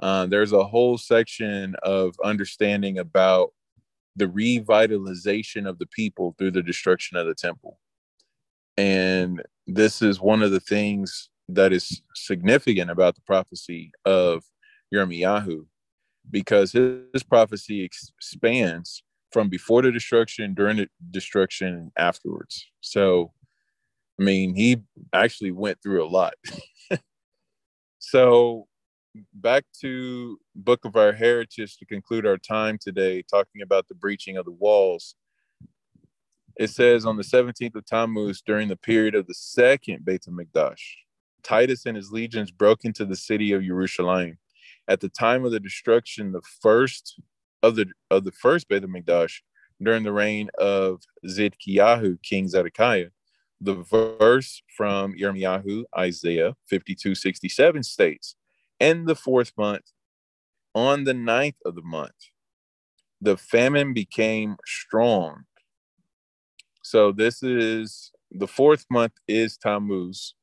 Uh, 0.00 0.26
there's 0.26 0.52
a 0.52 0.64
whole 0.64 0.98
section 0.98 1.76
of 1.83 2.14
understanding 2.24 2.98
about 2.98 3.50
the 4.16 4.26
revitalization 4.26 5.68
of 5.68 5.78
the 5.78 5.87
people 5.87 6.35
through 6.37 6.50
the 6.50 6.62
destruction 6.62 7.16
of 7.16 7.26
the 7.26 7.35
temple. 7.35 7.78
And 8.76 9.42
this 9.66 10.02
is 10.02 10.20
one 10.20 10.42
of 10.42 10.50
the 10.50 10.61
things 10.61 11.31
that 11.48 11.72
is 11.72 12.02
significant 12.14 12.90
about 12.90 13.14
the 13.14 13.20
prophecy 13.22 13.92
of 14.05 14.42
Yirmiyahu, 14.94 15.66
because 16.31 16.72
his, 16.72 17.00
his 17.12 17.22
prophecy 17.22 17.83
expands 17.83 19.02
from 19.31 19.48
before 19.48 19.83
the 19.83 19.90
destruction, 19.90 20.55
during 20.55 20.76
the 20.76 20.88
destruction, 21.11 21.68
and 21.68 21.92
afterwards. 21.96 22.66
So 22.81 23.33
I 24.22 24.24
mean, 24.24 24.54
he 24.54 24.80
actually 25.12 25.50
went 25.50 25.82
through 25.82 26.04
a 26.04 26.06
lot. 26.06 26.35
so, 27.98 28.68
back 29.35 29.64
to 29.80 30.38
Book 30.54 30.85
of 30.85 30.94
Our 30.94 31.11
Heritage 31.11 31.76
to 31.78 31.87
conclude 31.87 32.24
our 32.24 32.38
time 32.38 32.78
today, 32.80 33.24
talking 33.28 33.62
about 33.62 33.88
the 33.88 33.96
breaching 33.96 34.37
of 34.37 34.44
the 34.44 34.52
walls. 34.52 35.16
It 36.56 36.70
says 36.70 37.04
on 37.04 37.16
the 37.16 37.24
17th 37.24 37.74
of 37.74 37.85
Tammuz, 37.85 38.42
during 38.46 38.68
the 38.68 38.76
period 38.76 39.16
of 39.16 39.26
the 39.26 39.35
second 39.35 40.04
Beit 40.04 40.22
HaMikdash, 40.22 40.80
Titus 41.42 41.85
and 41.85 41.96
his 41.96 42.12
legions 42.12 42.52
broke 42.52 42.85
into 42.85 43.04
the 43.04 43.16
city 43.16 43.52
of 43.52 43.64
Jerusalem. 43.64 44.38
At 44.87 45.00
the 45.00 45.08
time 45.08 45.44
of 45.44 45.50
the 45.50 45.58
destruction, 45.58 46.30
the 46.30 46.42
first 46.61 47.20
of 47.64 47.74
the 47.74 47.87
of 48.08 48.22
the 48.22 48.30
first 48.30 48.68
Beit 48.68 48.85
HaMikdash, 48.85 49.40
during 49.82 50.04
the 50.04 50.12
reign 50.12 50.48
of 50.58 51.02
Zidkiyahu, 51.26 52.22
King 52.22 52.46
Zedekiah, 52.46 53.08
the 53.62 53.75
verse 54.18 54.62
from 54.77 55.14
Yirmiyahu, 55.14 55.85
Isaiah 55.96 56.57
52 56.68 57.14
67 57.14 57.83
states, 57.85 58.35
In 58.81 59.05
the 59.05 59.14
fourth 59.14 59.53
month, 59.57 59.92
on 60.75 61.05
the 61.05 61.14
ninth 61.14 61.57
of 61.64 61.77
the 61.77 61.83
month, 61.83 62.31
the 63.20 63.37
famine 63.37 63.94
became 63.94 64.57
strong. 64.66 65.44
So 66.83 67.12
this 67.12 67.42
is 67.42 68.11
the 68.33 68.48
fourth 68.48 68.85
month 68.90 69.12
is 69.29 69.57
Tammuz. 69.57 70.35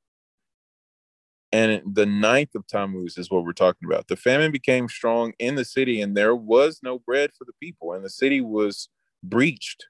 And 1.51 1.81
the 1.95 2.05
ninth 2.05 2.53
of 2.55 2.67
Tammuz 2.67 3.17
is 3.17 3.31
what 3.31 3.43
we're 3.43 3.53
talking 3.53 3.87
about. 3.87 4.07
The 4.07 4.15
famine 4.15 4.51
became 4.51 4.87
strong 4.87 5.33
in 5.39 5.55
the 5.55 5.65
city, 5.65 5.99
and 5.99 6.15
there 6.15 6.35
was 6.35 6.79
no 6.83 6.99
bread 6.99 7.31
for 7.35 7.43
the 7.43 7.53
people, 7.59 7.93
and 7.93 8.05
the 8.05 8.09
city 8.09 8.39
was 8.39 8.87
breached, 9.23 9.87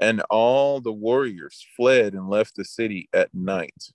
and 0.00 0.22
all 0.30 0.80
the 0.80 0.92
warriors 0.92 1.66
fled 1.76 2.14
and 2.14 2.28
left 2.28 2.56
the 2.56 2.64
city 2.64 3.08
at 3.12 3.34
night. 3.34 3.92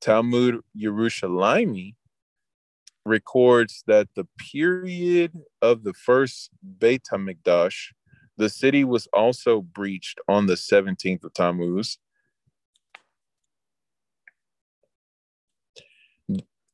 Talmud 0.00 0.60
Yerushalmi 0.78 1.94
records 3.04 3.82
that 3.86 4.08
the 4.14 4.26
period 4.38 5.32
of 5.60 5.84
the 5.84 5.94
first 5.94 6.50
Beit 6.78 7.04
HaMikdash, 7.12 7.92
the 8.36 8.48
city 8.48 8.84
was 8.84 9.08
also 9.12 9.60
breached 9.60 10.20
on 10.28 10.46
the 10.46 10.54
17th 10.54 11.24
of 11.24 11.34
Tammuz, 11.34 11.98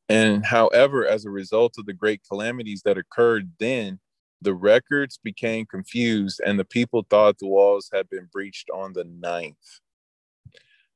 And 0.09 0.47
however, 0.47 1.07
as 1.07 1.25
a 1.27 1.31
result 1.31 1.75
of 1.79 1.87
the 1.87 1.93
great 1.93 2.23
calamities 2.27 2.83
that 2.85 2.97
occurred 2.97 3.53
then, 3.59 4.01
the 4.41 4.55
records 4.55 5.19
became 5.23 5.67
confused 5.67 6.41
and 6.45 6.59
the 6.59 6.65
people 6.65 7.07
thought 7.09 7.39
the 7.39 7.47
walls 7.47 7.91
had 7.93 8.09
been 8.09 8.29
breached 8.33 8.69
on 8.73 8.93
the 8.93 9.05
ninth. 9.05 9.81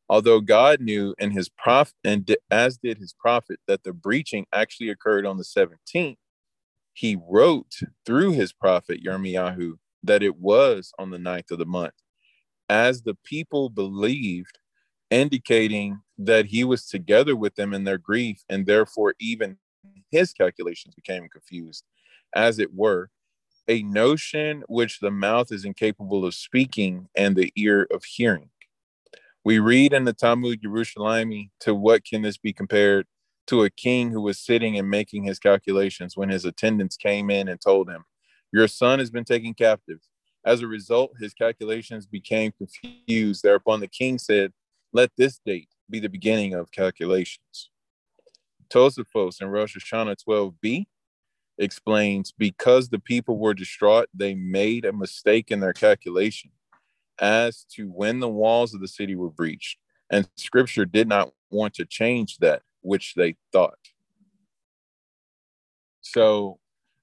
Although 0.09 0.41
God 0.41 0.81
knew 0.81 1.15
and 1.19 1.33
his 1.33 1.49
prophet, 1.49 1.95
and 2.05 2.37
as 2.51 2.79
did 2.79 2.99
his 2.99 3.15
prophet, 3.19 3.59
that 3.67 3.83
the 3.83 3.93
breaching 3.93 4.47
actually 4.53 4.91
occurred 4.91 5.27
on 5.27 5.39
the 5.39 5.45
17th, 5.45 6.17
he 6.93 7.17
wrote 7.29 7.81
through 8.05 8.33
his 8.33 8.53
prophet 8.53 9.03
Yirmiyahu 9.03 9.75
that 10.03 10.23
it 10.23 10.37
was 10.37 10.93
on 10.99 11.11
the 11.11 11.19
ninth 11.19 11.51
of 11.51 11.59
the 11.59 11.67
month. 11.67 11.95
As 12.69 13.03
the 13.03 13.17
people 13.25 13.71
believed, 13.71 14.59
indicating 15.11 16.01
that 16.19 16.47
he 16.47 16.65
was 16.65 16.87
together 16.87 17.37
with 17.37 17.55
them 17.55 17.73
in 17.75 17.85
their 17.85 17.99
grief, 17.99 18.43
and 18.49 18.67
therefore 18.67 19.15
even 19.21 19.59
his 20.11 20.33
calculations 20.33 20.95
became 20.95 21.29
confused, 21.29 21.85
as 22.35 22.59
it 22.59 22.75
were, 22.75 23.11
a 23.69 23.83
notion 23.83 24.65
which 24.69 25.01
the 25.01 25.11
mouth 25.11 25.53
is 25.53 25.65
incapable 25.65 26.25
of 26.25 26.35
speaking 26.35 27.09
and 27.15 27.37
the 27.37 27.53
ear 27.57 27.87
of 27.93 28.05
hearing. 28.05 28.51
We 29.45 29.59
read 29.59 29.93
in 29.93 30.05
the 30.05 30.13
Talmud 30.13 30.63
Yerushalmi, 30.63 31.51
to 31.61 31.75
what 31.75 32.05
can 32.05 32.23
this 32.23 32.39
be 32.39 32.53
compared 32.53 33.07
to 33.49 33.63
a 33.63 33.71
king 33.71 34.11
who 34.11 34.21
was 34.21 34.39
sitting 34.39 34.79
and 34.79 34.89
making 34.89 35.25
his 35.25 35.39
calculations 35.39 36.17
when 36.17 36.29
his 36.29 36.45
attendants 36.45 36.97
came 36.97 37.29
in 37.29 37.49
and 37.49 37.61
told 37.61 37.91
him, 37.91 38.05
Your 38.53 38.69
son 38.69 38.99
has 39.01 39.11
been 39.11 39.25
taken 39.25 39.55
captive. 39.55 39.99
As 40.45 40.61
a 40.61 40.67
result, 40.67 41.13
his 41.21 41.35
calculations 41.35 42.07
became 42.07 42.53
confused. 42.53 43.43
Thereupon 43.43 43.81
the 43.81 43.89
king 43.89 44.19
said, 44.19 44.53
Let 44.93 45.11
this 45.17 45.41
date 45.45 45.69
be 45.91 45.99
the 46.01 46.09
beginning 46.09 46.55
of 46.55 46.71
calculations. 46.71 47.71
Tosafos 48.73 49.41
in 49.41 49.49
Rosh 49.49 49.77
Hashanah 49.77 50.17
12b 50.27 50.87
explains 51.59 52.33
because 52.33 52.89
the 52.89 52.99
people 52.99 53.39
were 53.39 53.55
distraught, 53.55 54.09
they 54.15 54.35
made 54.35 54.85
a 54.85 54.93
mistake 54.93 55.51
in 55.51 55.61
their 55.61 55.73
calculation 55.73 56.51
as 57.21 57.65
to 57.73 57.87
when 57.87 58.21
the 58.21 58.29
walls 58.29 58.75
of 58.75 58.81
the 58.81 58.89
city 58.89 59.15
were 59.15 59.31
breached. 59.31 59.79
And 60.11 60.29
scripture 60.37 60.85
did 60.85 61.09
not 61.09 61.31
want 61.51 61.75
to 61.75 61.85
change 61.85 62.39
that 62.39 62.63
which 62.81 63.15
they 63.15 63.37
thought. 63.53 63.79
So, 66.01 66.59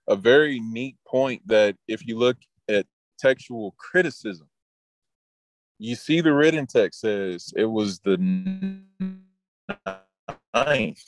a 0.08 0.16
very 0.16 0.60
neat 0.60 0.98
point 1.08 1.48
that 1.48 1.76
if 1.88 2.06
you 2.06 2.18
look 2.18 2.38
at 2.68 2.86
textual 3.18 3.76
criticism, 3.78 4.50
you 5.78 5.96
see 5.96 6.20
the 6.20 6.34
written 6.34 6.68
text 6.68 7.00
says 7.00 7.54
it 7.56 7.66
was 7.66 8.00
the 8.00 8.18
ninth 10.54 11.04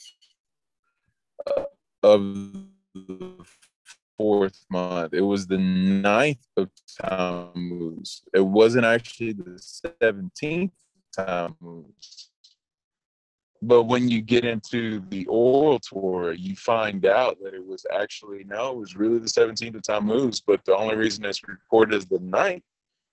of 2.02 2.56
the 2.94 3.44
fourth 4.16 4.64
month. 4.70 5.14
It 5.14 5.22
was 5.22 5.46
the 5.46 5.58
ninth 5.58 6.46
of 6.56 6.70
Tammuz. 7.00 8.22
It 8.34 8.40
wasn't 8.40 8.86
actually 8.86 9.32
the 9.32 9.60
17th 10.02 10.70
Tammuz. 11.12 12.28
But 13.64 13.84
when 13.84 14.08
you 14.08 14.20
get 14.20 14.44
into 14.44 15.00
the 15.08 15.24
oral 15.26 15.78
Torah, 15.78 16.36
you 16.36 16.56
find 16.56 17.06
out 17.06 17.38
that 17.42 17.54
it 17.54 17.64
was 17.64 17.86
actually, 17.94 18.42
no, 18.44 18.72
it 18.72 18.76
was 18.76 18.96
really 18.96 19.18
the 19.18 19.26
17th 19.26 19.76
of 19.76 19.82
Tammuz. 19.82 20.40
But 20.40 20.64
the 20.64 20.76
only 20.76 20.96
reason 20.96 21.24
it's 21.24 21.46
recorded 21.46 21.94
as 21.94 22.06
the 22.06 22.18
ninth 22.18 22.64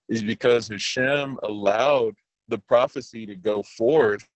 is 0.09 0.23
because 0.23 0.67
Hashem 0.67 1.37
allowed 1.43 2.15
the 2.47 2.57
prophecy 2.57 3.27
to 3.27 3.35
go 3.35 3.61
forth 3.61 4.27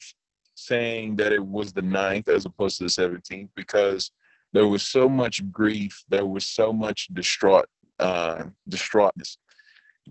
saying 0.56 1.15
that 1.15 1.34
it 1.34 1.43
was 1.43 1.73
the 1.73 1.82
ninth 1.82 2.29
as 2.29 2.45
opposed 2.45 2.77
to 2.77 2.84
the 2.84 2.89
17th 2.89 3.49
because 3.56 4.12
there 4.53 4.67
was 4.67 4.83
so 4.83 5.09
much 5.09 5.51
grief, 5.51 6.03
there 6.09 6.25
was 6.25 6.45
so 6.45 6.71
much 6.71 7.07
distraught 7.13 7.65
uh 7.99 8.45
distraughtness. 8.69 9.37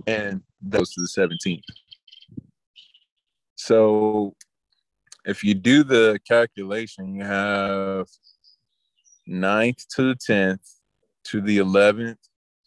And 0.07 0.43
that 0.63 0.81
was 0.81 0.95
to 0.95 1.01
the 1.03 1.09
17th. 1.09 1.63
So 3.57 4.35
if 5.25 5.45
you 5.45 5.55
do 5.55 5.85
the 5.85 6.19
calculation, 6.27 7.15
you 7.15 7.25
have 7.25 8.07
9th 9.29 9.87
to 9.95 10.03
the 10.03 10.15
10th 10.15 10.77
to 11.25 11.41
the 11.41 11.59
11th, 11.59 12.17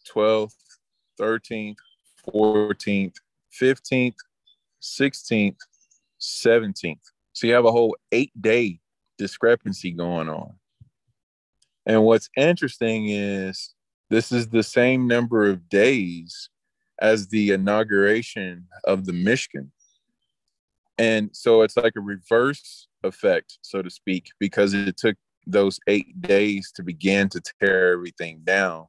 12th, 0.09 0.55
13th, 1.19 1.75
14th, 2.29 3.15
15th, 3.61 4.15
16th, 4.81 5.57
17th. 6.21 6.99
So 7.33 7.47
you 7.47 7.53
have 7.53 7.65
a 7.65 7.71
whole 7.71 7.95
eight 8.11 8.31
day 8.39 8.79
discrepancy 9.17 9.91
going 9.91 10.29
on. 10.29 10.53
And 11.85 12.03
what's 12.03 12.29
interesting 12.35 13.09
is 13.09 13.73
this 14.09 14.31
is 14.31 14.49
the 14.49 14.63
same 14.63 15.07
number 15.07 15.49
of 15.49 15.69
days 15.69 16.49
as 16.99 17.27
the 17.27 17.51
inauguration 17.51 18.67
of 18.85 19.05
the 19.05 19.11
Mishkan. 19.11 19.69
And 20.97 21.29
so 21.33 21.61
it's 21.61 21.77
like 21.77 21.93
a 21.97 22.01
reverse 22.01 22.87
effect, 23.03 23.57
so 23.61 23.81
to 23.81 23.89
speak, 23.89 24.31
because 24.39 24.73
it 24.73 24.97
took 24.97 25.17
those 25.45 25.79
eight 25.87 26.21
days 26.21 26.71
to 26.75 26.83
begin 26.83 27.29
to 27.29 27.41
tear 27.59 27.91
everything 27.93 28.41
down 28.43 28.85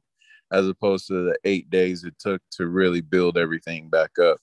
as 0.51 0.67
opposed 0.67 1.07
to 1.07 1.25
the 1.25 1.37
eight 1.43 1.69
days 1.69 2.03
it 2.03 2.15
took 2.19 2.41
to 2.51 2.67
really 2.67 3.01
build 3.01 3.37
everything 3.37 3.89
back 3.89 4.11
up. 4.19 4.37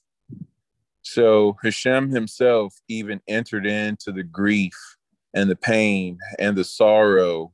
So 1.03 1.57
Hashem 1.62 2.11
himself 2.11 2.75
even 2.88 3.21
entered 3.29 3.67
into 3.67 4.12
the 4.12 4.23
grief 4.23 4.77
and 5.33 5.51
the 5.51 5.57
pain 5.57 6.19
and 6.38 6.57
the 6.57 6.64
sorrow 6.64 7.53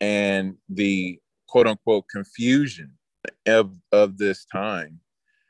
and 0.00 0.56
the 0.68 1.18
quote 1.48 1.66
unquote 1.66 2.04
confusion 2.08 2.92
of, 3.46 3.74
of 3.92 4.18
this 4.18 4.44
time. 4.44 5.00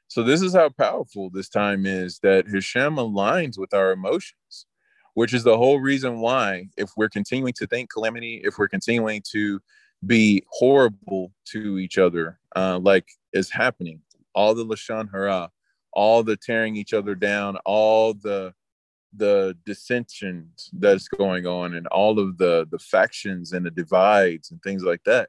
So 0.09 0.23
this 0.23 0.41
is 0.41 0.55
how 0.55 0.71
powerful 0.71 1.29
this 1.31 1.51
time 1.51 1.85
is 1.85 2.19
that 2.23 2.49
Hashem 2.49 2.97
aligns 2.97 3.59
with 3.59 3.75
our 3.75 3.93
emotions, 3.93 4.67
which 5.15 5.35
is 5.35 5.45
the 5.45 5.59
whole 5.59 5.81
reason 5.81 6.21
why 6.21 6.69
if 6.79 6.91
we're 6.97 7.11
continuing 7.11 7.53
to 7.55 7.67
think 7.67 7.91
calamity, 7.91 8.41
if 8.43 8.57
we're 8.57 8.69
continuing 8.69 9.23
to 9.33 9.61
be 10.07 10.45
horrible 10.49 11.33
to 11.47 11.79
each 11.79 11.99
other, 11.99 12.39
uh, 12.57 12.79
like 12.79 13.07
is 13.33 13.51
happening. 13.51 14.01
All 14.35 14.55
the 14.55 14.65
lashon 14.65 15.11
hara, 15.11 15.51
all 15.93 16.23
the 16.23 16.37
tearing 16.37 16.77
each 16.77 16.95
other 16.95 17.15
down, 17.15 17.57
all 17.67 18.15
the 18.15 18.55
the 19.15 19.57
dissensions 19.65 20.71
that's 20.73 21.09
going 21.09 21.47
on, 21.47 21.75
and 21.75 21.87
all 21.89 22.19
of 22.19 22.39
the 22.39 22.67
the 22.71 22.79
factions 22.79 23.53
and 23.53 23.65
the 23.65 23.71
divides 23.71 24.51
and 24.51 24.63
things 24.63 24.83
like 24.83 25.05
that. 25.05 25.29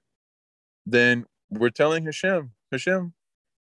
Then 0.85 1.25
we're 1.49 1.69
telling 1.69 2.05
Hashem, 2.05 2.51
Hashem, 2.71 3.13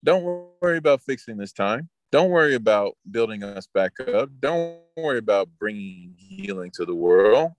don't 0.03 0.23
worry 0.61 0.77
about 0.77 1.01
fixing 1.01 1.37
this 1.37 1.53
time. 1.53 1.89
Don't 2.11 2.31
worry 2.31 2.55
about 2.55 2.97
building 3.09 3.43
us 3.43 3.67
back 3.67 3.99
up. 3.99 4.29
Don't 4.39 4.79
worry 4.97 5.19
about 5.19 5.49
bringing 5.59 6.15
healing 6.17 6.71
to 6.71 6.85
the 6.85 6.95
world. 6.95 7.51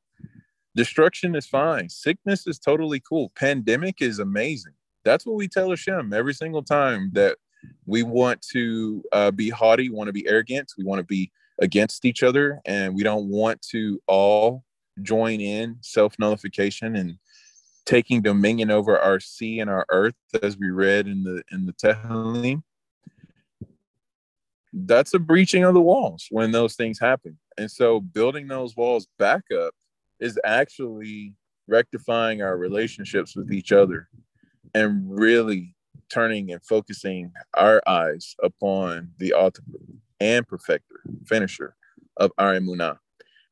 Destruction 0.75 1.35
is 1.35 1.47
fine. 1.47 1.89
Sickness 1.89 2.47
is 2.47 2.59
totally 2.59 3.01
cool. 3.01 3.31
Pandemic 3.37 4.01
is 4.01 4.19
amazing. 4.19 4.73
That's 5.05 5.25
what 5.25 5.37
we 5.37 5.49
tell 5.49 5.71
Hashem 5.71 6.13
every 6.13 6.35
single 6.35 6.63
time 6.63 7.11
that 7.15 7.39
we 7.87 8.03
want 8.03 8.43
to 8.53 9.03
uh, 9.13 9.31
be 9.31 9.51
haughty, 9.51 9.91
want 9.91 10.09
to 10.09 10.13
be 10.13 10.27
arrogant, 10.27 10.73
we 10.79 10.85
want 10.85 10.99
to 11.01 11.05
be 11.05 11.31
against 11.61 12.05
each 12.05 12.23
other, 12.23 12.61
and 12.65 12.95
we 12.95 13.03
don't 13.03 13.29
want 13.29 13.61
to 13.71 14.01
all 14.07 14.65
join 15.03 15.41
in 15.41 15.77
self 15.81 16.15
nullification 16.19 16.97
and 16.97 17.19
taking 17.87 18.23
dominion 18.23 18.71
over 18.71 18.99
our 18.99 19.21
sea 19.21 19.61
and 19.61 19.71
our 19.71 19.87
earth, 19.91 20.15
as 20.43 20.57
we 20.57 20.71
read 20.71 21.07
in 21.07 21.23
the 21.23 21.43
in 21.53 21.67
the 21.67 21.73
Tehillim. 21.73 22.63
That's 24.73 25.15
a 25.15 25.19
breaching 25.19 25.65
of 25.65 25.75
the 25.75 25.81
walls 25.81 26.27
when 26.31 26.53
those 26.53 26.77
things 26.77 26.99
happen, 26.99 27.39
and 27.59 27.71
so 27.71 28.01
building 28.01 28.49
those 28.49 28.77
walls 28.77 29.07
back 29.19 29.45
up 29.53 29.75
is 30.21 30.39
actually 30.45 31.35
rectifying 31.67 32.43
our 32.43 32.57
relationships 32.57 33.37
with 33.37 33.53
each 33.53 33.73
other 33.73 34.09
and 34.75 35.05
really 35.09 35.75
turning 36.11 36.53
and 36.53 36.63
focusing 36.65 37.33
our 37.55 37.81
eyes 37.87 38.35
upon 38.43 39.13
the 39.19 39.33
author 39.33 39.63
and 40.21 40.47
perfecter, 40.47 41.01
finisher 41.27 41.75
of 42.17 42.31
our 42.39 42.55
emunah. 42.55 42.99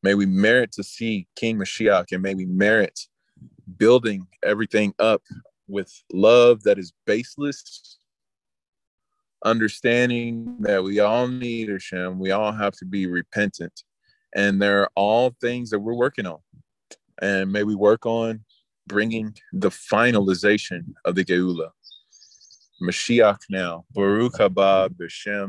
May 0.02 0.14
we 0.14 0.26
merit 0.26 0.72
to 0.72 0.84
see 0.84 1.26
King 1.36 1.58
Mashiach 1.58 2.12
and 2.12 2.22
may 2.22 2.34
we 2.34 2.46
merit 2.46 3.00
building 3.76 4.26
everything 4.44 4.94
up 4.98 5.22
with 5.66 5.92
love 6.12 6.62
that 6.62 6.78
is 6.78 6.92
baseless, 7.06 7.98
understanding 9.44 10.56
that 10.60 10.82
we 10.82 11.00
all 11.00 11.28
need 11.28 11.68
Hashem, 11.68 12.18
we 12.18 12.30
all 12.30 12.52
have 12.52 12.72
to 12.74 12.84
be 12.84 13.06
repentant, 13.06 13.84
and 14.34 14.60
there 14.60 14.82
are 14.82 14.90
all 14.94 15.34
things 15.40 15.70
that 15.70 15.80
we're 15.80 15.94
working 15.94 16.26
on. 16.26 16.38
And 17.20 17.52
may 17.52 17.64
we 17.64 17.74
work 17.74 18.06
on 18.06 18.44
bringing 18.86 19.34
the 19.52 19.70
finalization 19.70 20.94
of 21.04 21.14
the 21.14 21.24
Geula. 21.24 21.70
Mashiach 22.82 23.40
now. 23.50 23.84
Baruch 23.92 24.34
haba 24.34 24.88
b'shem 24.88 25.46